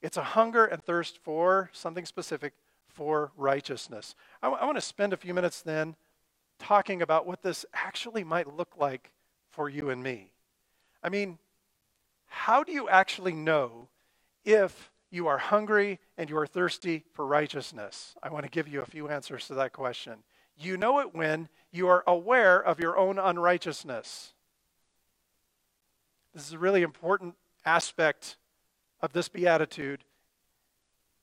it's 0.01 0.17
a 0.17 0.23
hunger 0.23 0.65
and 0.65 0.83
thirst 0.83 1.17
for 1.23 1.69
something 1.71 2.05
specific, 2.05 2.53
for 2.89 3.31
righteousness. 3.37 4.15
I, 4.41 4.47
w- 4.47 4.61
I 4.61 4.65
want 4.65 4.77
to 4.77 4.81
spend 4.81 5.13
a 5.13 5.17
few 5.17 5.33
minutes 5.33 5.61
then 5.61 5.95
talking 6.59 7.01
about 7.01 7.25
what 7.25 7.41
this 7.41 7.65
actually 7.73 8.23
might 8.23 8.53
look 8.53 8.75
like 8.77 9.11
for 9.49 9.69
you 9.69 9.89
and 9.89 10.03
me. 10.03 10.31
I 11.01 11.09
mean, 11.09 11.37
how 12.27 12.63
do 12.63 12.71
you 12.71 12.89
actually 12.89 13.33
know 13.33 13.87
if 14.43 14.91
you 15.13 15.27
are 15.27 15.37
hungry 15.37 15.99
and 16.17 16.27
you 16.27 16.37
are 16.39 16.47
thirsty 16.47 17.03
for 17.13 17.27
righteousness? 17.27 18.15
I 18.23 18.29
want 18.29 18.45
to 18.45 18.49
give 18.49 18.67
you 18.67 18.81
a 18.81 18.85
few 18.85 19.09
answers 19.09 19.47
to 19.47 19.53
that 19.55 19.71
question. 19.71 20.23
You 20.57 20.75
know 20.75 20.99
it 20.99 21.13
when 21.13 21.49
you 21.71 21.87
are 21.87 22.03
aware 22.07 22.59
of 22.59 22.79
your 22.79 22.97
own 22.97 23.19
unrighteousness. 23.19 24.33
This 26.33 26.47
is 26.47 26.53
a 26.53 26.57
really 26.57 26.81
important 26.81 27.35
aspect 27.63 28.37
of 29.01 29.13
this 29.13 29.29
beatitude. 29.29 30.03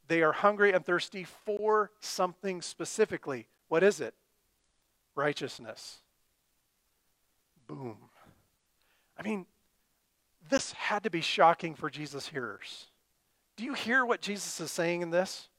They 0.07 0.23
are 0.23 0.33
hungry 0.33 0.73
and 0.73 0.85
thirsty 0.85 1.25
for 1.25 1.91
something 1.99 2.63
specifically. 2.63 3.49
What 3.67 3.83
is 3.83 4.01
it? 4.01 4.15
Righteousness. 5.17 5.99
Boom. 7.67 7.97
I 9.19 9.23
mean, 9.23 9.47
this 10.49 10.73
had 10.73 11.03
to 11.03 11.11
be 11.11 11.21
shocking 11.21 11.75
for 11.75 11.91
Jesus' 11.91 12.29
hearers. 12.29 12.90
Do 13.61 13.67
you 13.67 13.75
hear 13.75 14.07
what 14.07 14.23
Jesus 14.23 14.59
is 14.59 14.73
saying 14.73 15.03
in 15.03 15.11
this? 15.11 15.51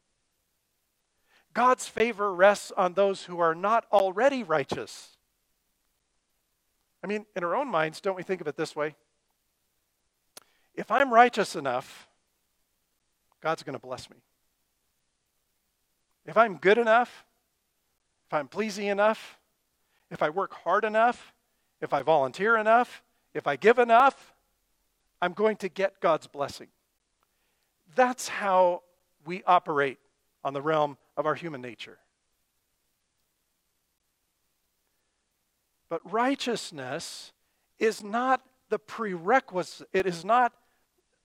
God's 1.53 1.87
favor 1.87 2.33
rests 2.33 2.71
on 2.75 2.95
those 2.95 3.25
who 3.25 3.39
are 3.39 3.53
not 3.53 3.85
already 3.91 4.41
righteous. 4.41 5.09
I 7.03 7.07
mean, 7.07 7.27
in 7.35 7.43
our 7.43 7.55
own 7.55 7.67
minds, 7.67 8.01
don't 8.01 8.15
we 8.15 8.23
think 8.23 8.41
of 8.41 8.47
it 8.47 8.57
this 8.57 8.75
way? 8.75 8.95
If 10.73 10.89
I'm 10.89 11.13
righteous 11.13 11.55
enough, 11.55 12.07
God's 13.39 13.61
going 13.61 13.77
to 13.77 13.79
bless 13.79 14.09
me. 14.09 14.17
If 16.25 16.37
I'm 16.37 16.57
good 16.57 16.79
enough, 16.79 17.23
if 18.25 18.33
I'm 18.33 18.47
pleasing 18.47 18.87
enough, 18.87 19.37
if 20.09 20.23
I 20.23 20.31
work 20.31 20.55
hard 20.55 20.85
enough, 20.85 21.35
if 21.81 21.93
I 21.93 22.01
volunteer 22.01 22.57
enough, 22.57 23.03
if 23.35 23.45
I 23.45 23.57
give 23.57 23.77
enough, 23.77 24.33
I'm 25.21 25.33
going 25.33 25.57
to 25.57 25.69
get 25.69 25.99
God's 25.99 26.25
blessing. 26.25 26.69
That's 27.95 28.27
how 28.27 28.83
we 29.25 29.43
operate 29.43 29.99
on 30.43 30.53
the 30.53 30.61
realm 30.61 30.97
of 31.17 31.25
our 31.25 31.35
human 31.35 31.61
nature. 31.61 31.97
But 35.89 36.01
righteousness 36.09 37.33
is 37.79 38.03
not 38.03 38.41
the 38.69 38.79
prerequisite. 38.79 39.89
It 39.91 40.05
is 40.05 40.23
not 40.23 40.53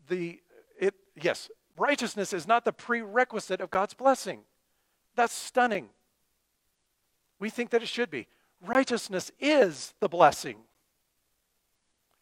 the, 0.09 0.41
it, 0.79 0.95
yes, 1.15 1.49
righteousness 1.79 2.33
is 2.33 2.49
not 2.49 2.65
the 2.65 2.73
prerequisite 2.73 3.61
of 3.61 3.71
God's 3.71 3.95
blessing. 3.95 4.41
That's 5.15 5.33
stunning. 5.33 5.89
We 7.39 7.49
think 7.49 7.71
that 7.71 7.83
it 7.83 7.89
should 7.89 8.11
be. 8.11 8.27
Righteousness 8.61 9.31
is 9.39 9.95
the 10.01 10.09
blessing. 10.09 10.57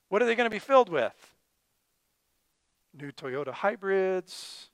What 0.08 0.22
are 0.22 0.26
they 0.26 0.34
going 0.34 0.46
to 0.46 0.54
be 0.54 0.58
filled 0.58 0.88
with? 0.88 1.33
New 2.98 3.10
Toyota 3.10 3.52
hybrids, 3.52 4.70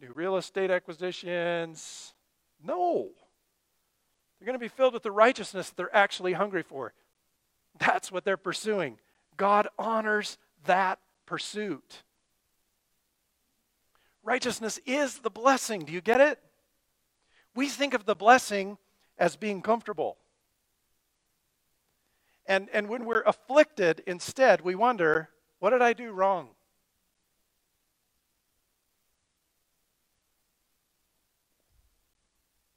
new 0.00 0.12
real 0.14 0.36
estate 0.36 0.70
acquisitions. 0.70 2.12
No. 2.62 3.10
They're 4.38 4.46
going 4.46 4.58
to 4.58 4.62
be 4.62 4.68
filled 4.68 4.92
with 4.92 5.02
the 5.02 5.10
righteousness 5.10 5.70
they're 5.70 5.94
actually 5.94 6.34
hungry 6.34 6.62
for. 6.62 6.92
That's 7.78 8.12
what 8.12 8.24
they're 8.24 8.36
pursuing. 8.36 8.98
God 9.36 9.68
honors 9.78 10.38
that 10.64 10.98
pursuit. 11.24 12.02
Righteousness 14.22 14.78
is 14.84 15.20
the 15.20 15.30
blessing. 15.30 15.84
Do 15.84 15.92
you 15.92 16.00
get 16.00 16.20
it? 16.20 16.38
We 17.54 17.68
think 17.68 17.94
of 17.94 18.04
the 18.04 18.14
blessing 18.14 18.76
as 19.18 19.36
being 19.36 19.62
comfortable. 19.62 20.18
And, 22.44 22.68
and 22.72 22.88
when 22.88 23.04
we're 23.04 23.22
afflicted, 23.22 24.02
instead, 24.06 24.60
we 24.60 24.74
wonder, 24.74 25.30
what 25.58 25.70
did 25.70 25.82
I 25.82 25.92
do 25.92 26.12
wrong? 26.12 26.50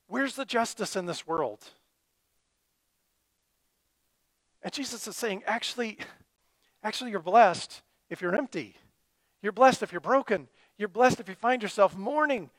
Where's 0.09 0.35
the 0.35 0.43
justice 0.43 0.95
in 0.95 1.05
this 1.05 1.27
world? 1.27 1.63
And 4.63 4.73
Jesus 4.73 5.07
is 5.07 5.15
saying, 5.15 5.43
actually, 5.45 5.99
actually, 6.83 7.11
you're 7.11 7.19
blessed 7.19 7.83
if 8.09 8.19
you're 8.19 8.35
empty. 8.35 8.75
You're 9.43 9.51
blessed 9.51 9.83
if 9.83 9.91
you're 9.91 10.01
broken. 10.01 10.47
You're 10.79 10.89
blessed 10.89 11.19
if 11.19 11.29
you 11.29 11.35
find 11.35 11.61
yourself 11.61 11.95
mourning. 11.95 12.49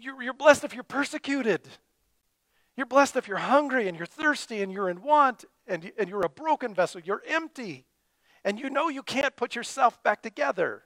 You're, 0.00 0.22
you're 0.22 0.32
blessed 0.32 0.62
if 0.62 0.72
you're 0.72 0.84
persecuted. 0.84 1.62
You're 2.76 2.86
blessed 2.86 3.16
if 3.16 3.26
you're 3.26 3.38
hungry 3.38 3.88
and 3.88 3.98
you're 3.98 4.06
thirsty 4.06 4.62
and 4.62 4.70
you're 4.70 4.88
in 4.88 5.02
want 5.02 5.44
and, 5.66 5.90
and 5.98 6.08
you're 6.08 6.24
a 6.24 6.28
broken 6.28 6.74
vessel. 6.74 7.00
You're 7.04 7.22
empty. 7.26 7.86
And 8.44 8.60
you 8.60 8.70
know 8.70 8.88
you 8.88 9.02
can't 9.02 9.34
put 9.34 9.56
yourself 9.56 10.00
back 10.04 10.22
together. 10.22 10.84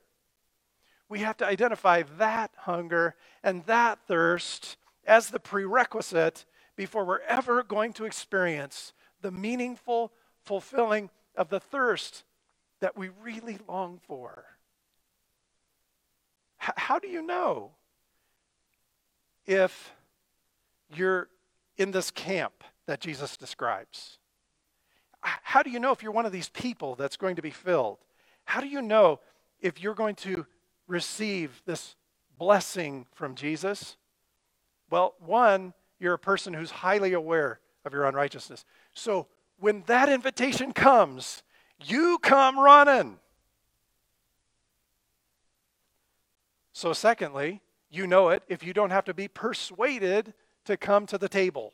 We 1.10 1.18
have 1.20 1.36
to 1.38 1.46
identify 1.46 2.02
that 2.16 2.52
hunger 2.56 3.14
and 3.42 3.64
that 3.66 3.98
thirst 4.06 4.78
as 5.08 5.30
the 5.30 5.40
prerequisite 5.40 6.44
before 6.76 7.04
we're 7.04 7.20
ever 7.20 7.62
going 7.64 7.92
to 7.94 8.04
experience 8.04 8.92
the 9.22 9.32
meaningful 9.32 10.12
fulfilling 10.44 11.10
of 11.34 11.48
the 11.48 11.58
thirst 11.58 12.24
that 12.80 12.96
we 12.96 13.10
really 13.22 13.58
long 13.66 13.98
for. 14.06 14.44
H- 16.62 16.74
how 16.76 16.98
do 16.98 17.08
you 17.08 17.22
know 17.22 17.72
if 19.46 19.92
you're 20.94 21.28
in 21.76 21.90
this 21.90 22.10
camp 22.10 22.62
that 22.86 23.00
Jesus 23.00 23.36
describes? 23.36 24.18
How 25.20 25.62
do 25.62 25.70
you 25.70 25.80
know 25.80 25.90
if 25.90 26.02
you're 26.02 26.12
one 26.12 26.26
of 26.26 26.32
these 26.32 26.48
people 26.50 26.94
that's 26.94 27.16
going 27.16 27.36
to 27.36 27.42
be 27.42 27.50
filled? 27.50 27.98
How 28.44 28.60
do 28.60 28.68
you 28.68 28.80
know 28.80 29.20
if 29.60 29.80
you're 29.82 29.94
going 29.94 30.14
to 30.16 30.46
receive 30.86 31.62
this 31.66 31.96
blessing 32.38 33.06
from 33.12 33.34
Jesus? 33.34 33.96
Well, 34.90 35.14
one, 35.18 35.74
you're 35.98 36.14
a 36.14 36.18
person 36.18 36.54
who's 36.54 36.70
highly 36.70 37.12
aware 37.12 37.60
of 37.84 37.92
your 37.92 38.04
unrighteousness. 38.04 38.64
So 38.94 39.26
when 39.58 39.82
that 39.86 40.08
invitation 40.08 40.72
comes, 40.72 41.42
you 41.84 42.18
come 42.18 42.58
running. 42.58 43.18
So, 46.72 46.92
secondly, 46.92 47.60
you 47.90 48.06
know 48.06 48.28
it 48.28 48.42
if 48.48 48.62
you 48.62 48.72
don't 48.72 48.90
have 48.90 49.04
to 49.06 49.14
be 49.14 49.26
persuaded 49.26 50.32
to 50.64 50.76
come 50.76 51.06
to 51.06 51.18
the 51.18 51.28
table. 51.28 51.72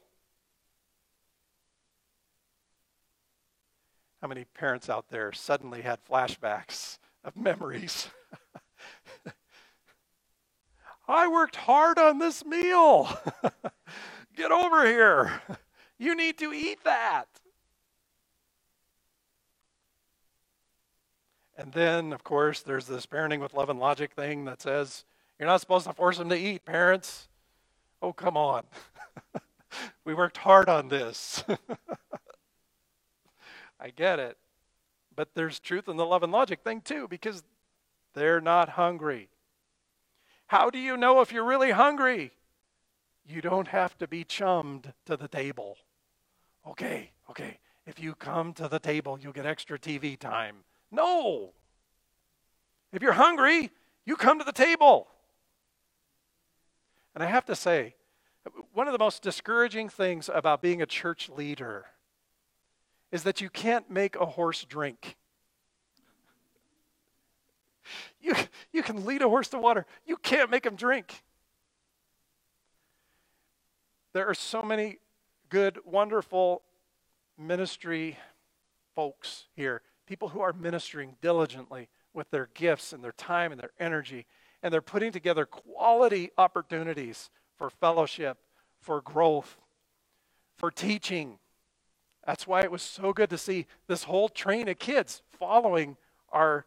How 4.23 4.29
many 4.29 4.47
parents 4.47 4.89
out 4.89 5.11
there 5.11 5.33
suddenly 5.33 5.83
had 5.83 5.99
flashbacks 6.07 6.99
of 7.23 7.37
memories? 7.37 8.09
I 11.07 11.29
worked 11.29 11.57
hard 11.57 11.99
on 11.99 12.19
this 12.19 12.45
meal. 12.45 13.09
Get 14.37 14.51
over 14.51 14.87
here. 14.87 15.43
You 15.99 16.15
need 16.15 16.39
to 16.39 16.53
eat 16.53 16.83
that. 16.85 17.29
And 21.57 21.73
then, 21.73 22.13
of 22.13 22.25
course, 22.25 22.63
there's 22.63 22.87
this 22.87 23.07
parenting 23.07 23.41
with 23.41 23.55
love 23.55 23.71
and 23.71 23.79
logic 23.79 24.13
thing 24.13 24.45
that 24.47 24.61
says 24.61 25.05
you're 25.39 25.49
not 25.49 25.61
supposed 25.61 25.87
to 25.87 25.93
force 25.93 26.19
them 26.19 26.29
to 26.31 26.37
eat, 26.37 26.65
parents. 26.65 27.29
Oh, 28.03 28.13
come 28.13 28.37
on. 28.37 28.65
we 30.05 30.15
worked 30.15 30.39
hard 30.39 30.69
on 30.69 30.89
this. 30.89 31.45
I 33.81 33.91
get 33.91 34.19
it. 34.19 34.37
But 35.15 35.35
there's 35.35 35.61
truth 35.61 35.89
in 35.89 35.97
the 35.97 36.07
love 36.07 36.23
and 36.23 36.33
logic 36.33 36.61
thing, 36.63 36.81
too, 36.81 37.07
because 37.09 37.45
they're 38.15 38.41
not 38.41 38.71
hungry. 38.71 39.29
How 40.47 40.71
do 40.71 40.79
you 40.79 40.97
know 40.97 41.21
if 41.21 41.33
you're 41.33 41.45
really 41.45 41.71
hungry? 41.71 42.33
You 43.27 43.41
don't 43.41 43.69
have 43.69 43.97
to 43.99 44.07
be 44.07 44.25
chummed 44.25 44.93
to 45.07 45.17
the 45.17 45.29
table. 45.29 45.79
Okay, 46.67 47.11
okay. 47.31 47.59
If 47.87 48.01
you 48.01 48.15
come 48.15 48.53
to 48.55 48.69
the 48.69 48.79
table, 48.79 49.19
you'll 49.21 49.33
get 49.33 49.47
extra 49.47 49.79
TV 49.79 50.19
time. 50.19 50.57
No. 50.91 51.53
If 52.93 53.03
you're 53.03 53.13
hungry, 53.13 53.71
you 54.05 54.17
come 54.17 54.39
to 54.39 54.45
the 54.45 54.53
table. 54.53 55.09
And 57.15 57.23
I 57.23 57.27
have 57.27 57.45
to 57.47 57.57
say, 57.57 57.95
one 58.73 58.87
of 58.87 58.93
the 58.93 58.99
most 58.99 59.23
discouraging 59.23 59.89
things 59.89 60.31
about 60.33 60.63
being 60.63 60.83
a 60.83 60.87
church 60.87 61.29
leader 61.29 61.87
is 63.11 63.23
that 63.23 63.41
you 63.41 63.49
can't 63.49 63.91
make 63.91 64.17
a 64.17 64.27
horse 64.27 64.65
drink. 64.65 65.17
You, 68.21 68.35
you 68.73 68.83
can 68.83 69.05
lead 69.05 69.23
a 69.23 69.29
horse 69.29 69.49
to 69.49 69.59
water, 69.59 69.87
you 70.07 70.17
can't 70.17 70.51
make 70.51 70.65
him 70.65 70.77
drink. 70.77 71.23
There 74.13 74.27
are 74.29 74.35
so 74.35 74.63
many 74.63 74.99
good, 75.49 75.79
wonderful 75.85 76.63
ministry 77.37 78.17
folks 78.95 79.47
here, 79.57 79.83
people 80.07 80.29
who 80.29 80.41
are 80.41 80.53
ministering 80.53 81.17
diligently 81.21 81.89
with 82.13 82.31
their 82.31 82.49
gifts 82.55 82.93
and 82.93 83.03
their 83.03 83.13
time 83.13 83.51
and 83.51 83.61
their 83.61 83.73
energy, 83.81 84.27
and 84.63 84.73
they're 84.73 84.81
putting 84.81 85.13
together 85.13 85.45
quality 85.45 86.31
opportunities 86.39 87.31
for 87.57 87.69
fellowship, 87.69 88.39
for 88.81 89.01
growth, 89.01 89.57
for 90.57 90.71
teaching. 90.71 91.39
That's 92.27 92.47
why 92.47 92.63
it 92.63 92.71
was 92.71 92.83
so 92.83 93.13
good 93.13 93.31
to 93.31 93.39
see 93.39 93.67
this 93.89 94.05
whole 94.05 94.29
train 94.29 94.69
of 94.69 94.79
kids 94.79 95.23
following 95.39 95.97
our, 96.31 96.67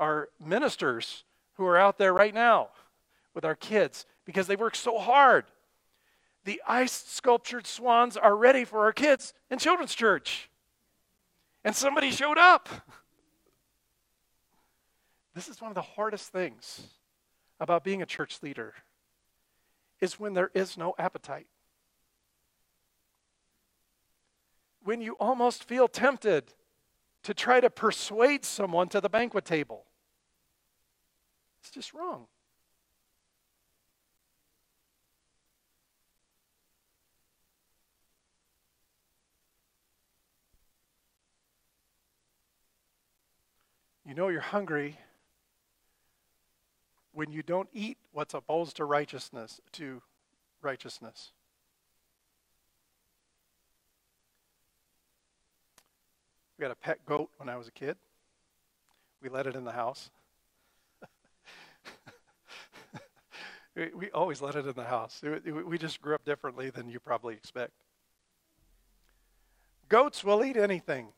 our 0.00 0.28
ministers 0.44 1.24
who 1.54 1.66
are 1.66 1.76
out 1.76 1.98
there 1.98 2.12
right 2.12 2.34
now 2.34 2.70
with 3.34 3.44
our 3.44 3.54
kids 3.54 4.06
because 4.24 4.46
they 4.46 4.56
work 4.56 4.74
so 4.74 4.98
hard. 4.98 5.44
The 6.44 6.60
ice 6.66 6.92
sculptured 6.92 7.66
swans 7.66 8.16
are 8.16 8.34
ready 8.34 8.64
for 8.64 8.80
our 8.80 8.92
kids 8.92 9.34
in 9.50 9.58
children's 9.58 9.94
church. 9.94 10.50
And 11.62 11.76
somebody 11.76 12.10
showed 12.10 12.38
up. 12.38 12.68
This 15.34 15.48
is 15.48 15.60
one 15.60 15.70
of 15.70 15.74
the 15.74 15.82
hardest 15.82 16.32
things 16.32 16.82
about 17.60 17.84
being 17.84 18.02
a 18.02 18.06
church 18.06 18.42
leader 18.42 18.74
is 20.00 20.18
when 20.18 20.32
there 20.32 20.50
is 20.54 20.78
no 20.78 20.94
appetite. 20.98 21.46
When 24.82 25.02
you 25.02 25.12
almost 25.20 25.64
feel 25.64 25.86
tempted 25.86 26.54
to 27.22 27.34
try 27.34 27.60
to 27.60 27.68
persuade 27.68 28.46
someone 28.46 28.88
to 28.88 29.00
the 29.00 29.10
banquet 29.10 29.44
table. 29.44 29.84
It's 31.60 31.70
just 31.70 31.94
wrong. 31.94 32.26
You 44.10 44.16
know 44.16 44.28
you're 44.28 44.40
hungry 44.40 44.98
when 47.12 47.30
you 47.30 47.42
don't 47.42 47.68
eat 47.72 47.96
what's 48.12 48.34
opposed 48.34 48.76
to 48.76 48.84
righteousness 48.84 49.60
to 49.72 50.02
righteousness. 50.62 51.32
We 56.58 56.64
had 56.64 56.72
a 56.72 56.74
pet 56.76 56.98
goat 57.06 57.30
when 57.36 57.48
I 57.48 57.56
was 57.56 57.68
a 57.68 57.72
kid. 57.72 57.96
We 59.22 59.28
let 59.28 59.46
it 59.46 59.54
in 59.54 59.64
the 59.64 59.72
house. 59.72 60.10
We, 63.76 64.10
always 64.10 64.42
let 64.42 64.56
it 64.56 64.66
in 64.66 64.72
the 64.72 64.84
house. 64.84 65.22
We 65.64 65.78
just 65.78 66.02
grew 66.02 66.14
up 66.14 66.24
differently 66.24 66.70
than 66.70 66.88
you 66.88 66.98
probably 66.98 67.34
expect. 67.34 67.72
Goats 69.88 70.24
will 70.24 70.44
eat 70.44 70.56
anything. 70.56 71.08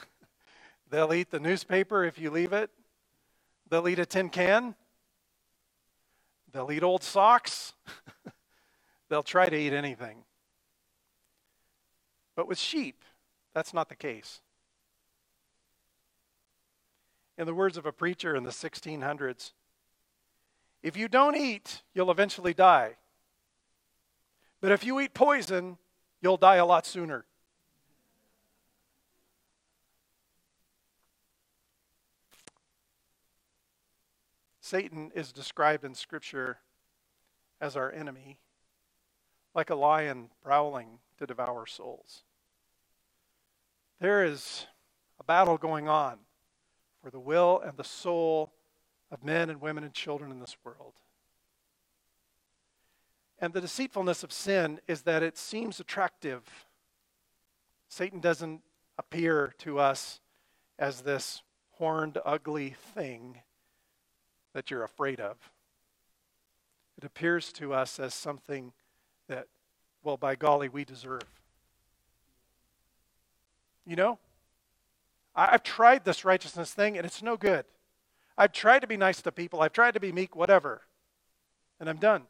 They'll 0.90 1.14
eat 1.14 1.30
the 1.30 1.40
newspaper 1.40 2.04
if 2.04 2.18
you 2.18 2.30
leave 2.30 2.52
it. 2.52 2.70
They'll 3.70 3.88
eat 3.88 3.98
a 3.98 4.06
tin 4.06 4.28
can. 4.28 4.74
They'll 6.52 6.72
eat 6.72 6.82
old 6.82 7.02
socks. 7.02 7.74
They'll 9.08 9.22
try 9.22 9.48
to 9.48 9.56
eat 9.56 9.72
anything. 9.72 10.24
But 12.34 12.48
with 12.48 12.58
sheep, 12.58 13.02
that's 13.54 13.74
not 13.74 13.88
the 13.88 13.96
case. 13.96 14.40
In 17.36 17.46
the 17.46 17.54
words 17.54 17.76
of 17.76 17.86
a 17.86 17.92
preacher 17.92 18.34
in 18.34 18.42
the 18.42 18.50
1600s, 18.50 19.52
if 20.82 20.96
you 20.96 21.08
don't 21.08 21.36
eat, 21.36 21.82
you'll 21.94 22.10
eventually 22.10 22.54
die. 22.54 22.96
But 24.60 24.72
if 24.72 24.84
you 24.84 24.98
eat 25.00 25.14
poison, 25.14 25.78
you'll 26.20 26.36
die 26.36 26.56
a 26.56 26.66
lot 26.66 26.86
sooner. 26.86 27.24
Satan 34.60 35.10
is 35.14 35.32
described 35.32 35.84
in 35.84 35.94
Scripture 35.94 36.58
as 37.58 37.74
our 37.74 37.90
enemy, 37.90 38.38
like 39.54 39.70
a 39.70 39.74
lion 39.74 40.28
prowling 40.44 40.98
to 41.18 41.26
devour 41.26 41.64
souls. 41.66 42.22
There 43.98 44.24
is 44.24 44.66
a 45.18 45.24
battle 45.24 45.56
going 45.56 45.88
on 45.88 46.18
for 47.02 47.10
the 47.10 47.18
will 47.18 47.60
and 47.64 47.76
the 47.78 47.84
soul 47.84 48.52
of 49.10 49.24
men 49.24 49.50
and 49.50 49.60
women 49.60 49.84
and 49.84 49.92
children 49.92 50.30
in 50.30 50.40
this 50.40 50.56
world. 50.64 50.94
And 53.38 53.52
the 53.52 53.60
deceitfulness 53.60 54.22
of 54.22 54.32
sin 54.32 54.80
is 54.88 55.02
that 55.02 55.22
it 55.22 55.38
seems 55.38 55.78
attractive. 55.78 56.42
Satan 57.88 58.20
doesn't 58.20 58.62
appear 58.98 59.54
to 59.58 59.78
us 59.78 60.20
as 60.78 61.02
this 61.02 61.42
horned, 61.72 62.18
ugly 62.24 62.74
thing 62.94 63.42
that 64.52 64.70
you're 64.70 64.82
afraid 64.82 65.20
of. 65.20 65.36
It 66.96 67.04
appears 67.04 67.52
to 67.54 67.72
us 67.72 68.00
as 68.00 68.12
something 68.12 68.72
that, 69.28 69.46
well, 70.02 70.16
by 70.16 70.34
golly, 70.34 70.68
we 70.68 70.84
deserve. 70.84 71.22
You 73.86 73.94
know, 73.94 74.18
I've 75.34 75.62
tried 75.62 76.04
this 76.04 76.24
righteousness 76.24 76.74
thing 76.74 76.96
and 76.96 77.06
it's 77.06 77.22
no 77.22 77.36
good. 77.36 77.64
I've 78.38 78.52
tried 78.52 78.78
to 78.80 78.86
be 78.86 78.96
nice 78.96 79.20
to 79.22 79.32
people, 79.32 79.60
I've 79.60 79.72
tried 79.72 79.94
to 79.94 80.00
be 80.00 80.12
meek, 80.12 80.36
whatever, 80.36 80.82
and 81.80 81.90
I'm 81.90 81.98
done. 81.98 82.22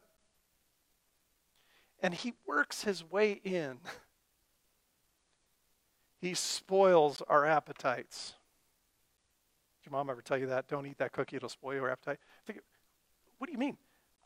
And 2.01 2.13
he 2.13 2.33
works 2.47 2.83
his 2.83 3.09
way 3.09 3.39
in. 3.43 3.77
He 6.21 6.33
spoils 6.33 7.23
our 7.29 7.45
appetites. 7.45 8.33
Did 9.77 9.89
your 9.89 9.97
mom 9.97 10.09
ever 10.09 10.21
tell 10.21 10.37
you 10.37 10.47
that? 10.47 10.67
Don't 10.67 10.85
eat 10.85 10.97
that 10.97 11.13
cookie, 11.13 11.37
it'll 11.37 11.47
spoil 11.47 11.75
your 11.75 11.89
appetite. 11.89 12.19
Think, 12.45 12.59
what 13.37 13.47
do 13.47 13.53
you 13.53 13.57
mean? 13.57 13.77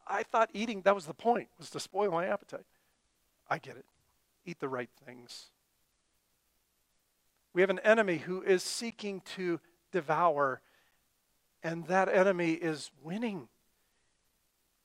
I 0.08 0.24
thought 0.24 0.50
eating, 0.54 0.82
that 0.82 0.96
was 0.96 1.06
the 1.06 1.14
point, 1.14 1.50
was 1.60 1.70
to 1.70 1.80
spoil 1.80 2.12
my 2.12 2.26
appetite. 2.26 2.66
I 3.48 3.60
get 3.60 3.78
it. 3.78 3.86
Eat 4.44 4.60
the 4.60 4.68
right 4.68 4.90
things. 5.06 5.52
We 7.54 7.62
have 7.62 7.70
an 7.70 7.80
enemy 7.80 8.18
who 8.18 8.42
is 8.42 8.64
seeking 8.64 9.22
to 9.36 9.60
devour, 9.92 10.62
and 11.64 11.88
that 11.88 12.10
enemy 12.10 12.52
is 12.52 12.92
winning 13.02 13.48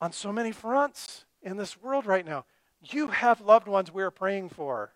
on 0.01 0.11
so 0.11 0.31
many 0.31 0.51
fronts 0.51 1.25
in 1.41 1.57
this 1.57 1.81
world 1.81 2.05
right 2.05 2.25
now. 2.25 2.45
You 2.81 3.07
have 3.07 3.41
loved 3.41 3.67
ones 3.67 3.93
we 3.93 4.01
are 4.01 4.11
praying 4.11 4.49
for 4.49 4.93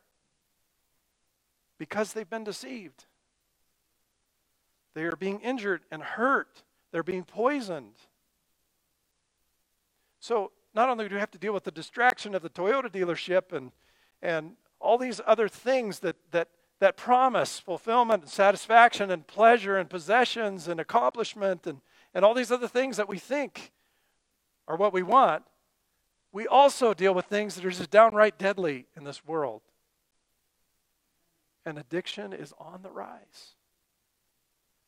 because 1.78 2.14
they've 2.14 2.30
been 2.30 2.46
deceived. 2.46 3.06
They 4.94 5.04
are 5.04 5.16
being 5.16 5.42
injured 5.42 5.82
and 5.92 6.02
hurt, 6.02 6.64
they're 6.92 7.04
being 7.04 7.24
poisoned. 7.24 7.96
So, 10.20 10.52
not 10.76 10.90
only 10.90 11.08
do 11.10 11.16
we 11.16 11.20
have 11.20 11.32
to 11.32 11.38
deal 11.38 11.54
with 11.54 11.66
the 11.66 11.72
distraction 11.72 12.34
of 12.34 12.42
the 12.42 12.50
Toyota 12.50 12.90
dealership 12.90 13.52
and, 13.52 13.72
and 14.22 14.54
all 14.80 14.98
these 14.98 15.20
other 15.26 15.48
things 15.48 16.00
that, 16.00 16.16
that, 16.32 16.48
that 16.84 16.98
promise 16.98 17.60
fulfillment 17.60 18.24
and 18.24 18.30
satisfaction 18.30 19.10
and 19.10 19.26
pleasure 19.26 19.78
and 19.78 19.90
possessions 19.90 20.68
and 20.68 20.82
accomplishment 20.82 21.66
and, 21.66 21.80
and 22.14 22.26
all 22.26 22.34
these 22.34 22.52
other 22.52 22.68
things 22.68 22.98
that 22.98 23.08
we 23.08 23.18
think 23.18 23.72
are 24.68 24.76
what 24.76 24.92
we 24.92 25.02
want, 25.02 25.44
we 26.34 26.46
also 26.46 26.94
deal 26.94 27.14
with 27.14 27.26
things 27.26 27.56
that 27.56 27.64
are 27.64 27.72
just 27.72 27.90
downright 27.90 28.38
deadly 28.38 28.88
in 28.98 29.06
this 29.06 29.26
world. 29.26 29.62
And 31.66 31.78
addiction 31.78 32.34
is 32.34 32.54
on 32.60 32.82
the 32.84 32.92
rise. 32.92 33.56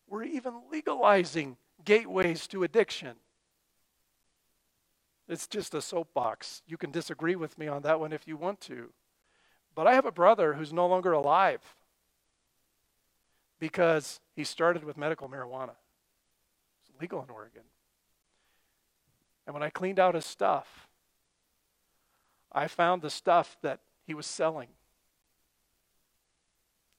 We're 0.05 0.25
even 0.25 0.63
legalizing 0.69 1.55
gateways 1.85 2.45
to 2.47 2.63
addiction. 2.63 3.15
It's 5.29 5.47
just 5.47 5.73
a 5.73 5.81
soapbox. 5.81 6.61
You 6.67 6.75
can 6.75 6.91
disagree 6.91 7.37
with 7.37 7.57
me 7.57 7.69
on 7.69 7.83
that 7.83 8.01
one 8.01 8.11
if 8.11 8.27
you 8.27 8.35
want 8.35 8.59
to. 8.61 8.89
But 9.73 9.87
I 9.87 9.93
have 9.93 10.05
a 10.05 10.11
brother 10.11 10.55
who's 10.55 10.73
no 10.73 10.87
longer 10.87 11.13
alive 11.13 11.61
because 13.59 14.19
he 14.35 14.43
started 14.43 14.83
with 14.83 14.97
medical 14.97 15.29
marijuana. 15.29 15.75
It's 16.81 17.01
legal 17.01 17.23
in 17.23 17.29
Oregon. 17.29 17.63
And 19.45 19.53
when 19.53 19.63
I 19.63 19.69
cleaned 19.69 19.99
out 19.99 20.15
his 20.15 20.25
stuff, 20.25 20.87
I 22.51 22.67
found 22.67 23.01
the 23.01 23.09
stuff 23.09 23.57
that 23.61 23.79
he 24.05 24.13
was 24.13 24.25
selling. 24.25 24.69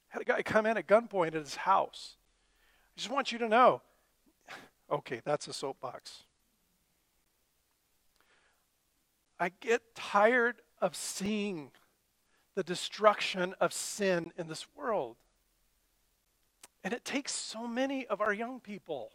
Had 0.09 0.21
a 0.21 0.25
guy 0.25 0.41
come 0.41 0.65
in 0.65 0.77
at 0.77 0.87
gunpoint 0.87 1.27
at 1.27 1.33
his 1.33 1.55
house. 1.55 2.15
I 2.95 2.99
just 2.99 3.09
want 3.09 3.31
you 3.31 3.39
to 3.39 3.47
know. 3.47 3.81
Okay, 4.89 5.19
that's 5.25 5.49
a 5.49 5.53
soapbox. 5.53 6.23
I 9.37 9.49
get 9.59 9.81
tired 9.95 10.61
of 10.79 10.95
seeing 10.95 11.71
the 12.55 12.63
destruction 12.63 13.53
of 13.59 13.73
sin 13.73 14.31
in 14.37 14.47
this 14.47 14.65
world. 14.77 15.17
And 16.87 16.93
it 16.93 17.03
takes 17.03 17.33
so 17.33 17.67
many 17.67 18.07
of 18.07 18.21
our 18.21 18.31
young 18.31 18.61
people. 18.61 19.11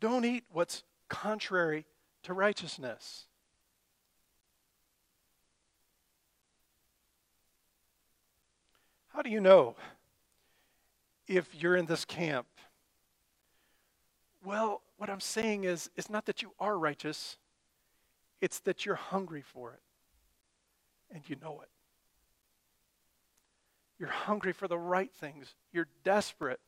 Don't 0.00 0.24
eat 0.24 0.44
what's 0.50 0.82
contrary 1.10 1.84
to 2.22 2.32
righteousness. 2.32 3.26
How 9.08 9.20
do 9.20 9.28
you 9.28 9.40
know 9.40 9.76
if 11.28 11.54
you're 11.54 11.76
in 11.76 11.84
this 11.84 12.06
camp? 12.06 12.46
Well, 14.42 14.80
what 14.96 15.10
I'm 15.10 15.20
saying 15.20 15.64
is, 15.64 15.90
it's 15.96 16.08
not 16.08 16.24
that 16.24 16.40
you 16.40 16.52
are 16.58 16.78
righteous, 16.78 17.36
it's 18.40 18.58
that 18.60 18.86
you're 18.86 18.94
hungry 18.94 19.42
for 19.42 19.72
it 19.72 19.80
and 21.14 21.22
you 21.26 21.36
know 21.40 21.60
it. 21.62 21.68
You're 23.98 24.10
hungry 24.10 24.52
for 24.52 24.68
the 24.68 24.76
right 24.76 25.10
things, 25.14 25.54
you're 25.72 25.88
desperate. 26.02 26.60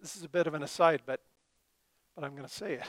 This 0.00 0.14
is 0.14 0.22
a 0.22 0.28
bit 0.28 0.46
of 0.46 0.54
an 0.54 0.62
aside, 0.62 1.02
but, 1.04 1.20
but 2.14 2.22
I'm 2.22 2.36
going 2.36 2.46
to 2.46 2.54
say 2.54 2.74
it. 2.74 2.84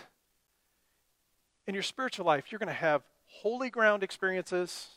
In 1.66 1.74
your 1.74 1.82
spiritual 1.82 2.26
life, 2.26 2.52
you're 2.52 2.60
going 2.60 2.68
to 2.68 2.74
have 2.74 3.02
holy 3.26 3.72
ground 3.72 4.04
experiences 4.04 4.90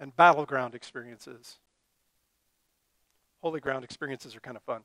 and 0.00 0.16
battleground 0.16 0.74
experiences 0.74 1.58
holy 3.40 3.60
ground 3.60 3.84
experiences 3.84 4.34
are 4.36 4.40
kind 4.40 4.56
of 4.56 4.62
fun. 4.62 4.82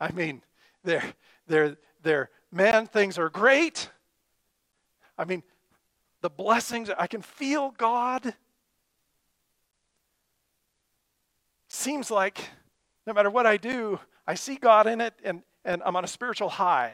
I 0.00 0.10
mean, 0.12 0.42
they're, 0.82 1.14
they're, 1.46 1.76
they're, 2.02 2.30
man, 2.50 2.86
things 2.86 3.18
are 3.18 3.28
great. 3.28 3.90
I 5.16 5.24
mean, 5.24 5.42
the 6.20 6.30
blessings, 6.30 6.90
I 6.98 7.06
can 7.06 7.22
feel 7.22 7.70
God. 7.76 8.34
Seems 11.74 12.08
like 12.08 12.50
no 13.04 13.12
matter 13.12 13.30
what 13.30 13.46
I 13.46 13.56
do, 13.56 13.98
I 14.28 14.36
see 14.36 14.54
God 14.54 14.86
in 14.86 15.00
it 15.00 15.12
and, 15.24 15.42
and 15.64 15.82
I'm 15.84 15.96
on 15.96 16.04
a 16.04 16.08
spiritual 16.08 16.48
high. 16.48 16.92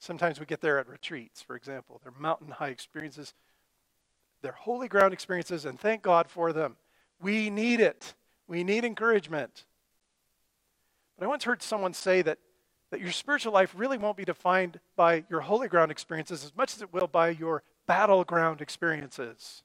Sometimes 0.00 0.40
we 0.40 0.44
get 0.44 0.60
there 0.60 0.80
at 0.80 0.88
retreats, 0.88 1.40
for 1.40 1.54
example. 1.54 2.00
They're 2.02 2.12
mountain 2.18 2.50
high 2.50 2.70
experiences. 2.70 3.32
They're 4.42 4.50
holy 4.50 4.88
ground 4.88 5.12
experiences, 5.12 5.66
and 5.66 5.78
thank 5.78 6.02
God 6.02 6.28
for 6.28 6.52
them. 6.52 6.76
We 7.20 7.48
need 7.48 7.78
it. 7.78 8.14
We 8.48 8.64
need 8.64 8.84
encouragement. 8.84 9.66
But 11.16 11.24
I 11.24 11.28
once 11.28 11.44
heard 11.44 11.62
someone 11.62 11.94
say 11.94 12.22
that, 12.22 12.38
that 12.90 13.00
your 13.00 13.12
spiritual 13.12 13.52
life 13.52 13.72
really 13.76 13.98
won't 13.98 14.16
be 14.16 14.24
defined 14.24 14.80
by 14.96 15.22
your 15.30 15.42
holy 15.42 15.68
ground 15.68 15.92
experiences 15.92 16.44
as 16.44 16.56
much 16.56 16.74
as 16.74 16.82
it 16.82 16.92
will 16.92 17.06
by 17.06 17.28
your 17.28 17.62
battleground 17.86 18.60
experiences. 18.60 19.62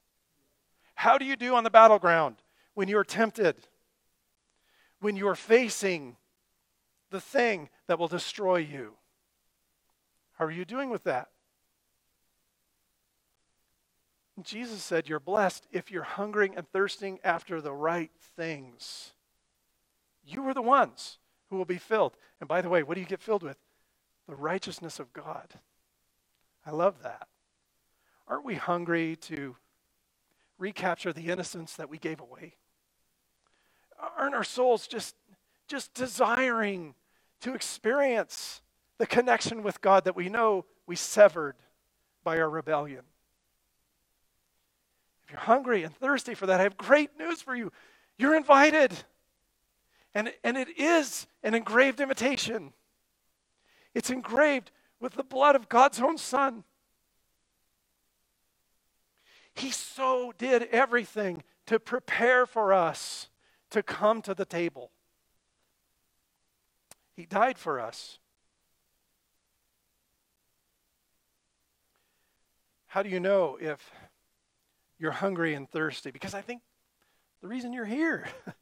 How 0.94 1.18
do 1.18 1.24
you 1.24 1.34
do 1.34 1.56
on 1.56 1.64
the 1.64 1.70
battleground 1.70 2.36
when 2.74 2.86
you're 2.86 3.02
tempted? 3.02 3.56
When 5.00 5.16
you're 5.16 5.34
facing 5.34 6.16
the 7.10 7.20
thing 7.20 7.68
that 7.86 7.98
will 7.98 8.08
destroy 8.08 8.56
you. 8.56 8.94
How 10.32 10.44
are 10.44 10.50
you 10.50 10.64
doing 10.64 10.90
with 10.90 11.04
that? 11.04 11.28
Jesus 14.42 14.82
said, 14.82 15.08
You're 15.08 15.20
blessed 15.20 15.66
if 15.72 15.90
you're 15.90 16.02
hungering 16.02 16.54
and 16.56 16.70
thirsting 16.70 17.18
after 17.24 17.60
the 17.60 17.72
right 17.72 18.10
things. 18.36 19.12
You 20.24 20.46
are 20.48 20.54
the 20.54 20.62
ones 20.62 21.18
who 21.48 21.56
will 21.56 21.64
be 21.64 21.78
filled. 21.78 22.16
And 22.40 22.48
by 22.48 22.60
the 22.60 22.68
way, 22.68 22.82
what 22.82 22.94
do 22.94 23.00
you 23.00 23.06
get 23.06 23.22
filled 23.22 23.42
with? 23.42 23.56
The 24.28 24.36
righteousness 24.36 25.00
of 25.00 25.12
God. 25.12 25.54
I 26.64 26.70
love 26.70 27.02
that. 27.02 27.26
Aren't 28.28 28.44
we 28.44 28.56
hungry 28.56 29.16
to 29.22 29.56
recapture 30.58 31.12
the 31.12 31.28
innocence 31.28 31.74
that 31.74 31.88
we 31.88 31.98
gave 31.98 32.20
away? 32.20 32.54
Aren't 34.16 34.34
our 34.34 34.44
souls 34.44 34.86
just, 34.86 35.14
just 35.66 35.94
desiring 35.94 36.94
to 37.40 37.54
experience 37.54 38.62
the 38.98 39.06
connection 39.06 39.62
with 39.62 39.80
God 39.80 40.04
that 40.04 40.16
we 40.16 40.28
know 40.28 40.64
we 40.86 40.96
severed 40.96 41.56
by 42.24 42.38
our 42.38 42.50
rebellion? 42.50 43.02
If 45.24 45.32
you're 45.32 45.40
hungry 45.40 45.82
and 45.82 45.94
thirsty 45.94 46.34
for 46.34 46.46
that, 46.46 46.60
I 46.60 46.62
have 46.62 46.76
great 46.76 47.10
news 47.18 47.42
for 47.42 47.54
you. 47.54 47.70
You're 48.16 48.34
invited. 48.34 48.92
And, 50.14 50.32
and 50.42 50.56
it 50.56 50.68
is 50.78 51.26
an 51.42 51.54
engraved 51.54 52.00
invitation. 52.00 52.72
It's 53.94 54.10
engraved 54.10 54.70
with 55.00 55.14
the 55.14 55.22
blood 55.22 55.54
of 55.54 55.68
God's 55.68 56.00
own 56.00 56.18
Son. 56.18 56.64
He 59.54 59.70
so 59.70 60.32
did 60.38 60.62
everything 60.70 61.42
to 61.66 61.78
prepare 61.78 62.46
for 62.46 62.72
us 62.72 63.27
to 63.70 63.82
come 63.82 64.22
to 64.22 64.34
the 64.34 64.44
table. 64.44 64.90
He 67.14 67.26
died 67.26 67.58
for 67.58 67.80
us. 67.80 68.18
How 72.86 73.02
do 73.02 73.08
you 73.08 73.20
know 73.20 73.58
if 73.60 73.90
you're 74.98 75.12
hungry 75.12 75.54
and 75.54 75.68
thirsty? 75.68 76.10
Because 76.10 76.34
I 76.34 76.40
think 76.40 76.62
the 77.42 77.48
reason 77.48 77.72
you're 77.72 77.84
here, 77.84 78.26
the 78.46 78.54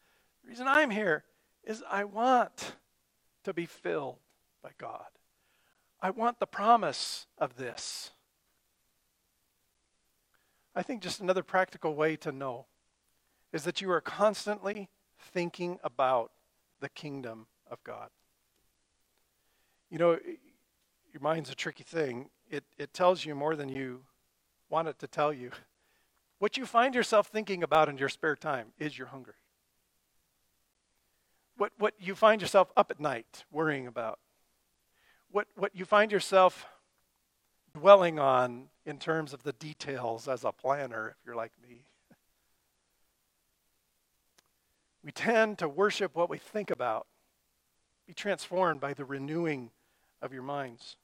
reason 0.49 0.67
I'm 0.67 0.91
here, 0.91 1.25
is 1.65 1.83
I 1.91 2.05
want 2.05 2.77
to 3.45 3.55
be 3.55 3.67
filled 3.67 4.17
by 4.63 4.71
God. 4.79 5.07
I 6.01 6.11
want 6.11 6.41
the 6.41 6.47
promise 6.47 7.27
of 7.39 7.57
this. 7.57 8.11
I 10.75 10.83
think 10.83 11.03
just 11.03 11.21
another 11.21 11.43
practical 11.43 11.95
way 11.95 12.17
to 12.17 12.33
know 12.33 12.67
is 13.53 13.65
that 13.65 13.81
you 13.81 13.91
are 13.91 14.01
constantly 14.01 14.91
thinking 15.33 15.79
about 15.83 16.31
the 16.81 16.89
kingdom 16.89 17.47
of 17.71 17.83
God. 17.85 18.11
You 19.91 19.99
know, 19.99 20.19
your 21.13 21.21
mind's 21.21 21.51
a 21.51 21.55
tricky 21.55 21.85
thing. 21.85 22.29
It, 22.51 22.65
it 22.79 22.93
tells 22.93 23.25
you 23.25 23.35
more 23.35 23.57
than 23.57 23.69
you 23.69 24.03
want 24.69 24.89
it 24.89 24.99
to 25.01 25.07
tell 25.07 25.33
you. 25.33 25.51
What 26.39 26.59
you 26.59 26.67
find 26.67 26.95
yourself 26.95 27.29
thinking 27.29 27.63
about 27.63 27.89
in 27.89 27.97
your 27.97 28.11
spare 28.11 28.37
time 28.37 28.67
is 28.79 28.99
your 28.99 29.07
hunger. 29.07 29.37
What, 31.57 31.73
what 31.79 31.95
you 31.99 32.15
find 32.15 32.43
yourself 32.43 32.71
up 32.77 32.91
at 32.91 33.01
night 33.01 33.45
worrying 33.51 33.87
about. 33.87 34.19
What, 35.31 35.47
what 35.57 35.75
you 35.75 35.87
find 35.87 36.13
yourself 36.13 36.67
dwelling 37.73 38.19
on 38.19 38.69
in 38.85 38.99
terms 38.99 39.33
of 39.33 39.45
the 39.45 39.55
details 39.55 40.29
as 40.29 40.45
a 40.45 40.53
planner, 40.53 41.09
if 41.09 41.17
you're 41.25 41.35
like 41.35 41.53
me. 41.67 41.87
We 45.07 45.13
tend 45.13 45.59
to 45.59 45.69
worship 45.69 46.17
what 46.17 46.29
we 46.29 46.37
think 46.37 46.69
about. 46.69 47.07
Be 48.09 48.13
transformed 48.13 48.81
by 48.81 48.93
the 48.93 49.05
renewing 49.05 49.71
of 50.21 50.33
your 50.33 50.43
minds. 50.43 50.97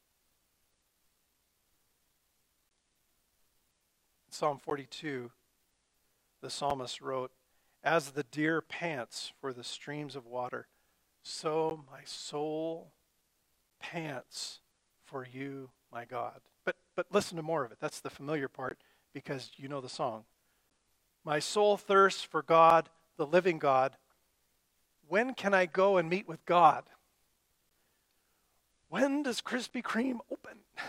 Psalm 4.29 4.59
42, 4.59 5.31
the 6.41 6.51
psalmist 6.51 7.01
wrote, 7.01 7.31
As 7.85 8.11
the 8.11 8.25
deer 8.25 8.61
pants 8.61 9.33
for 9.41 9.53
the 9.53 9.63
streams 9.63 10.17
of 10.17 10.27
water, 10.27 10.67
so 11.23 11.85
my 11.89 12.01
soul 12.05 12.95
pants 13.79 14.59
for 15.05 15.25
you, 15.33 15.71
my 15.93 16.05
God. 16.05 16.41
But, 16.65 16.75
but 16.97 17.07
listen 17.13 17.37
to 17.37 17.43
more 17.45 17.65
of 17.65 17.71
it. 17.71 17.79
That's 17.81 18.01
the 18.01 18.11
familiar 18.11 18.49
part 18.49 18.79
because 19.15 19.53
you 19.57 19.69
know 19.69 19.81
the 19.81 19.89
song. 19.89 20.25
My 21.25 21.39
soul 21.39 21.77
thirsts 21.77 22.25
for 22.25 22.43
God 22.43 22.89
the 23.23 23.27
living 23.29 23.59
God. 23.61 23.97
When 25.07 25.35
can 25.35 25.55
I 25.55 25.66
go 25.66 25.97
and 25.97 26.11
meet 26.11 26.27
with 26.27 26.45
God? 26.45 26.83
When 28.89 29.23
does 29.23 29.41
Krispy 29.41 29.81
Kreme 29.81 30.18
open? 30.33 30.59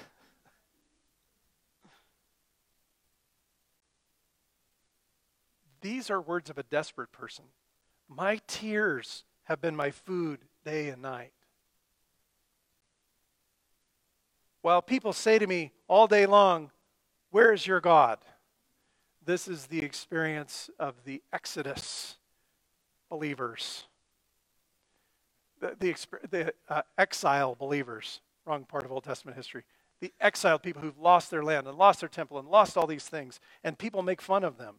These 5.81 6.09
are 6.09 6.19
words 6.19 6.49
of 6.49 6.57
a 6.57 6.63
desperate 6.63 7.11
person. 7.11 7.45
My 8.09 8.41
tears 8.47 9.25
have 9.43 9.61
been 9.61 9.75
my 9.75 9.91
food 9.91 10.39
day 10.65 10.89
and 10.89 11.03
night. 11.03 11.33
While 14.63 14.81
people 14.81 15.13
say 15.13 15.37
to 15.37 15.45
me 15.45 15.71
all 15.87 16.07
day 16.07 16.25
long, 16.25 16.71
Where 17.29 17.53
is 17.53 17.67
your 17.67 17.79
God? 17.79 18.17
This 19.23 19.47
is 19.47 19.67
the 19.67 19.83
experience 19.83 20.71
of 20.79 20.95
the 21.05 21.21
Exodus 21.31 22.17
believers, 23.13 23.83
the, 25.61 25.75
the, 25.79 25.95
the 26.31 26.53
uh, 26.67 26.81
exile 26.97 27.53
believers, 27.53 28.21
wrong 28.43 28.65
part 28.65 28.85
of 28.85 28.91
Old 28.91 29.03
Testament 29.03 29.37
history. 29.37 29.65
The 29.99 30.11
exiled 30.19 30.63
people 30.63 30.81
who've 30.81 30.97
lost 30.97 31.29
their 31.29 31.43
land 31.43 31.67
and 31.67 31.77
lost 31.77 31.99
their 31.99 32.09
temple 32.09 32.39
and 32.39 32.47
lost 32.47 32.75
all 32.75 32.87
these 32.87 33.03
things, 33.03 33.39
and 33.63 33.77
people 33.77 34.01
make 34.01 34.19
fun 34.19 34.43
of 34.43 34.57
them. 34.57 34.77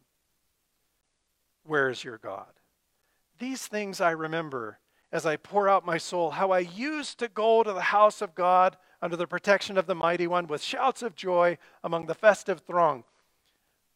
Where 1.62 1.88
is 1.88 2.02
your 2.02 2.18
God? 2.18 2.54
These 3.38 3.68
things 3.68 4.00
I 4.00 4.10
remember 4.10 4.80
as 5.12 5.24
I 5.24 5.36
pour 5.36 5.68
out 5.68 5.86
my 5.86 5.96
soul, 5.96 6.32
how 6.32 6.50
I 6.50 6.58
used 6.58 7.20
to 7.20 7.28
go 7.28 7.62
to 7.62 7.72
the 7.72 7.80
house 7.80 8.20
of 8.20 8.34
God 8.34 8.76
under 9.00 9.14
the 9.14 9.28
protection 9.28 9.78
of 9.78 9.86
the 9.86 9.94
Mighty 9.94 10.26
One 10.26 10.48
with 10.48 10.60
shouts 10.60 11.02
of 11.02 11.14
joy 11.14 11.56
among 11.84 12.06
the 12.06 12.16
festive 12.16 12.62
throng. 12.66 13.04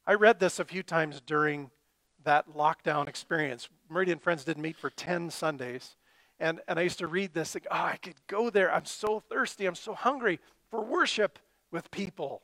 I 0.06 0.14
read 0.14 0.38
this 0.38 0.60
a 0.60 0.64
few 0.64 0.84
times 0.84 1.20
during 1.20 1.72
that 2.24 2.54
lockdown 2.54 3.08
experience. 3.08 3.68
Meridian 3.88 4.18
Friends 4.18 4.44
didn't 4.44 4.62
meet 4.62 4.76
for 4.76 4.90
10 4.90 5.30
Sundays. 5.30 5.96
And, 6.40 6.60
and 6.68 6.78
I 6.78 6.82
used 6.82 6.98
to 6.98 7.06
read 7.06 7.34
this, 7.34 7.54
like, 7.54 7.66
oh, 7.70 7.76
I 7.76 7.96
could 7.96 8.14
go 8.26 8.50
there. 8.50 8.72
I'm 8.72 8.84
so 8.84 9.20
thirsty. 9.20 9.66
I'm 9.66 9.74
so 9.74 9.94
hungry 9.94 10.38
for 10.70 10.84
worship 10.84 11.38
with 11.70 11.90
people. 11.90 12.42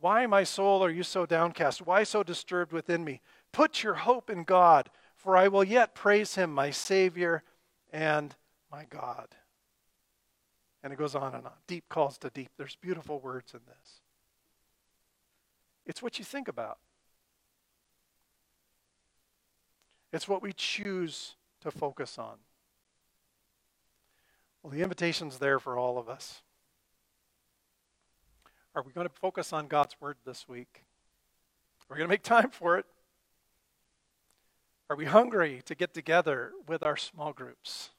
Why, 0.00 0.26
my 0.26 0.44
soul, 0.44 0.84
are 0.84 0.90
you 0.90 1.02
so 1.02 1.26
downcast? 1.26 1.86
Why 1.86 2.04
so 2.04 2.22
disturbed 2.22 2.72
within 2.72 3.04
me? 3.04 3.20
Put 3.52 3.82
your 3.82 3.94
hope 3.94 4.30
in 4.30 4.44
God, 4.44 4.90
for 5.14 5.36
I 5.36 5.48
will 5.48 5.64
yet 5.64 5.94
praise 5.94 6.34
him, 6.34 6.52
my 6.52 6.70
Savior 6.70 7.42
and 7.92 8.34
my 8.70 8.84
God. 8.88 9.28
And 10.82 10.92
it 10.92 10.98
goes 10.98 11.14
on 11.14 11.34
and 11.34 11.46
on. 11.46 11.52
Deep 11.66 11.88
calls 11.88 12.18
to 12.18 12.30
deep. 12.30 12.50
There's 12.56 12.76
beautiful 12.76 13.18
words 13.20 13.52
in 13.54 13.60
this. 13.66 14.00
It's 15.86 16.02
what 16.02 16.18
you 16.18 16.24
think 16.24 16.48
about, 16.48 16.78
it's 20.12 20.28
what 20.28 20.42
we 20.42 20.52
choose 20.52 21.36
to 21.60 21.70
focus 21.70 22.18
on. 22.18 22.36
Well, 24.62 24.72
the 24.72 24.82
invitation's 24.82 25.38
there 25.38 25.58
for 25.58 25.78
all 25.78 25.98
of 25.98 26.08
us. 26.08 26.42
Are 28.74 28.82
we 28.82 28.92
going 28.92 29.08
to 29.08 29.14
focus 29.14 29.52
on 29.52 29.68
God's 29.68 29.96
Word 30.00 30.16
this 30.24 30.48
week? 30.48 30.82
Are 31.88 31.94
we 31.94 31.98
going 31.98 32.08
to 32.08 32.12
make 32.12 32.22
time 32.22 32.50
for 32.50 32.78
it? 32.78 32.84
Are 34.90 34.96
we 34.96 35.04
hungry 35.06 35.62
to 35.64 35.74
get 35.74 35.94
together 35.94 36.52
with 36.66 36.82
our 36.82 36.96
small 36.96 37.32
groups? 37.32 37.90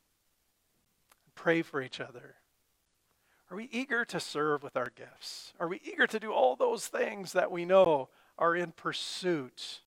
and 1.26 1.36
Pray 1.36 1.62
for 1.62 1.82
each 1.82 2.00
other. 2.00 2.36
Are 3.50 3.58
we 3.58 3.70
eager 3.72 4.04
to 4.06 4.20
serve 4.20 4.62
with 4.62 4.76
our 4.76 4.92
gifts? 4.96 5.54
Are 5.60 5.68
we 5.68 5.82
eager 5.84 6.06
to 6.06 6.20
do 6.20 6.32
all 6.32 6.56
those 6.56 6.88
things 6.88 7.32
that 7.34 7.52
we 7.52 7.66
know 7.66 8.10
are 8.38 8.56
in 8.56 8.72
pursuit 8.72 9.80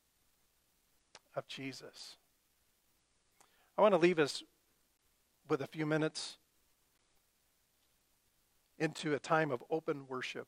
of 1.34 1.46
Jesus? 1.48 2.16
I 3.76 3.82
want 3.82 3.94
to 3.94 3.98
leave 3.98 4.18
us 4.18 4.42
with 5.48 5.60
a 5.60 5.66
few 5.66 5.86
minutes 5.86 6.36
into 8.78 9.14
a 9.14 9.18
time 9.18 9.50
of 9.50 9.62
open 9.70 10.06
worship. 10.08 10.46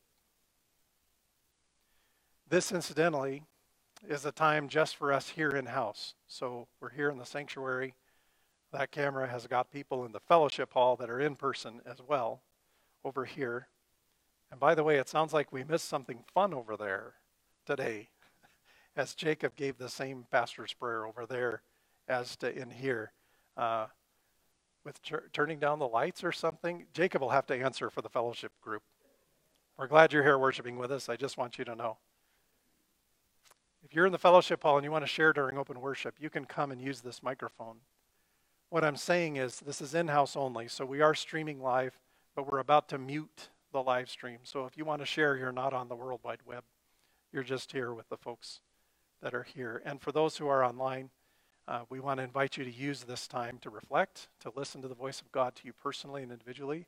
This, 2.49 2.71
incidentally, 2.71 3.43
is 4.07 4.25
a 4.25 4.31
time 4.31 4.67
just 4.67 4.95
for 4.95 5.13
us 5.13 5.29
here 5.29 5.51
in 5.51 5.67
house. 5.67 6.15
So 6.27 6.67
we're 6.79 6.89
here 6.89 7.09
in 7.09 7.17
the 7.17 7.25
sanctuary. 7.25 7.95
That 8.71 8.91
camera 8.91 9.27
has 9.27 9.47
got 9.47 9.71
people 9.71 10.05
in 10.05 10.11
the 10.11 10.19
fellowship 10.19 10.73
hall 10.73 10.95
that 10.97 11.09
are 11.09 11.19
in 11.19 11.35
person 11.35 11.81
as 11.85 11.99
well 12.05 12.41
over 13.03 13.25
here. 13.25 13.67
And 14.51 14.59
by 14.59 14.75
the 14.75 14.83
way, 14.83 14.97
it 14.97 15.09
sounds 15.09 15.33
like 15.33 15.51
we 15.51 15.63
missed 15.63 15.87
something 15.87 16.23
fun 16.33 16.53
over 16.53 16.75
there 16.75 17.13
today, 17.65 18.09
as 18.95 19.15
Jacob 19.15 19.55
gave 19.55 19.77
the 19.77 19.89
same 19.89 20.25
pastor's 20.31 20.73
prayer 20.73 21.05
over 21.05 21.25
there 21.25 21.61
as 22.07 22.35
to 22.37 22.55
in 22.55 22.69
here. 22.69 23.11
Uh, 23.57 23.87
with 24.83 25.01
tur- 25.01 25.29
turning 25.31 25.59
down 25.59 25.79
the 25.79 25.87
lights 25.87 26.23
or 26.23 26.31
something, 26.31 26.85
Jacob 26.93 27.21
will 27.21 27.29
have 27.29 27.47
to 27.47 27.55
answer 27.55 27.89
for 27.89 28.01
the 28.01 28.09
fellowship 28.09 28.51
group. 28.61 28.83
We're 29.77 29.87
glad 29.87 30.13
you're 30.13 30.23
here 30.23 30.37
worshiping 30.37 30.77
with 30.77 30.91
us. 30.91 31.09
I 31.09 31.15
just 31.15 31.37
want 31.37 31.57
you 31.57 31.65
to 31.65 31.75
know. 31.75 31.97
If 33.83 33.93
you're 33.93 34.05
in 34.05 34.11
the 34.11 34.19
fellowship 34.19 34.63
hall 34.63 34.77
and 34.77 34.85
you 34.85 34.91
want 34.91 35.03
to 35.03 35.07
share 35.07 35.33
during 35.33 35.57
open 35.57 35.81
worship, 35.81 36.15
you 36.19 36.29
can 36.29 36.45
come 36.45 36.71
and 36.71 36.81
use 36.81 37.01
this 37.01 37.23
microphone. 37.23 37.77
What 38.69 38.83
I'm 38.83 38.95
saying 38.95 39.37
is, 39.37 39.59
this 39.59 39.81
is 39.81 39.93
in 39.93 40.07
house 40.07 40.35
only, 40.35 40.67
so 40.67 40.85
we 40.85 41.01
are 41.01 41.13
streaming 41.13 41.61
live, 41.61 41.99
but 42.35 42.51
we're 42.51 42.59
about 42.59 42.89
to 42.89 42.97
mute 42.97 43.49
the 43.71 43.83
live 43.83 44.09
stream. 44.09 44.39
So 44.43 44.65
if 44.65 44.77
you 44.77 44.85
want 44.85 45.01
to 45.01 45.05
share, 45.05 45.35
you're 45.35 45.51
not 45.51 45.73
on 45.73 45.89
the 45.89 45.95
World 45.95 46.21
Wide 46.23 46.39
Web. 46.45 46.63
You're 47.31 47.43
just 47.43 47.71
here 47.71 47.93
with 47.93 48.09
the 48.09 48.17
folks 48.17 48.61
that 49.23 49.33
are 49.33 49.43
here. 49.43 49.81
And 49.85 49.99
for 49.99 50.11
those 50.11 50.37
who 50.37 50.47
are 50.47 50.63
online, 50.63 51.09
uh, 51.67 51.81
we 51.89 51.99
want 51.99 52.19
to 52.19 52.23
invite 52.23 52.57
you 52.57 52.65
to 52.65 52.71
use 52.71 53.03
this 53.03 53.27
time 53.27 53.57
to 53.61 53.69
reflect, 53.69 54.27
to 54.41 54.51
listen 54.55 54.81
to 54.81 54.87
the 54.87 54.93
voice 54.93 55.21
of 55.21 55.31
God 55.31 55.55
to 55.55 55.65
you 55.65 55.73
personally 55.73 56.21
and 56.21 56.31
individually. 56.31 56.85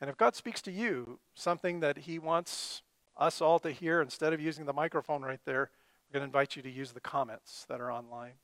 And 0.00 0.10
if 0.10 0.16
God 0.16 0.34
speaks 0.34 0.60
to 0.62 0.72
you, 0.72 1.20
something 1.34 1.80
that 1.80 1.98
He 1.98 2.18
wants 2.18 2.82
us 3.16 3.40
all 3.40 3.58
to 3.60 3.70
hear, 3.70 4.02
instead 4.02 4.32
of 4.32 4.40
using 4.40 4.66
the 4.66 4.72
microphone 4.72 5.22
right 5.22 5.40
there, 5.44 5.70
we're 6.08 6.18
going 6.18 6.28
to 6.30 6.36
invite 6.38 6.56
you 6.56 6.62
to 6.62 6.70
use 6.70 6.92
the 6.92 7.00
comments 7.00 7.64
that 7.68 7.80
are 7.80 7.92
online. 7.92 8.34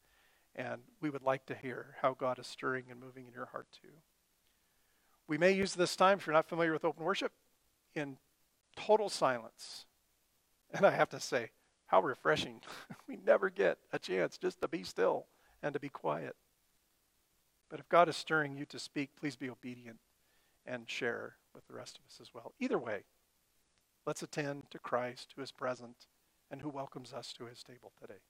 And 0.57 0.83
we 1.01 1.11
would 1.11 1.23
like 1.23 1.45
to 1.47 1.55
hear 1.55 1.97
how 2.03 2.15
God 2.15 2.39
is 2.39 2.47
stirring 2.47 2.85
and 2.91 3.01
moving 3.01 3.27
in 3.27 3.35
your 3.35 3.47
heart 3.47 3.67
too. 3.83 3.89
We 5.27 5.39
may 5.39 5.53
use 5.53 5.75
this 5.75 5.97
time, 5.97 6.19
if 6.19 6.27
you're 6.27 6.35
not 6.35 6.49
familiar 6.49 6.73
with 6.73 6.85
open 6.85 7.05
worship, 7.05 7.33
in 7.95 8.19
total 8.77 9.09
silence. 9.09 9.87
And 10.73 10.87
I 10.87 10.91
have 10.93 11.09
to 11.11 11.21
say, 11.21 11.51
how 11.87 12.01
refreshing. 12.03 12.61
we 13.09 13.19
never 13.25 13.51
get 13.51 13.79
a 13.93 13.99
chance 13.99 14.39
just 14.39 14.61
to 14.61 14.69
be 14.69 14.83
still 14.83 15.27
and 15.63 15.73
to 15.75 15.81
be 15.81 15.89
quiet. 15.89 16.37
But 17.71 17.81
if 17.81 17.89
God 17.89 18.09
is 18.09 18.17
stirring 18.17 18.57
you 18.57 18.67
to 18.67 18.79
speak, 18.79 19.11
please 19.19 19.37
be 19.37 19.51
obedient 19.51 19.99
and 20.67 20.89
share 20.89 21.37
with 21.55 21.67
the 21.67 21.75
rest 21.75 21.99
of 21.99 22.05
us 22.07 22.19
as 22.21 22.33
well. 22.35 22.53
Either 22.61 22.79
way, 22.79 23.05
let's 24.07 24.23
attend 24.23 24.71
to 24.71 24.79
Christ 24.79 25.33
who 25.37 25.43
is 25.43 25.53
present 25.53 26.07
and 26.51 26.63
who 26.63 26.69
welcomes 26.69 27.13
us 27.13 27.33
to 27.35 27.47
his 27.47 27.63
table 27.63 27.93
today. 28.01 28.21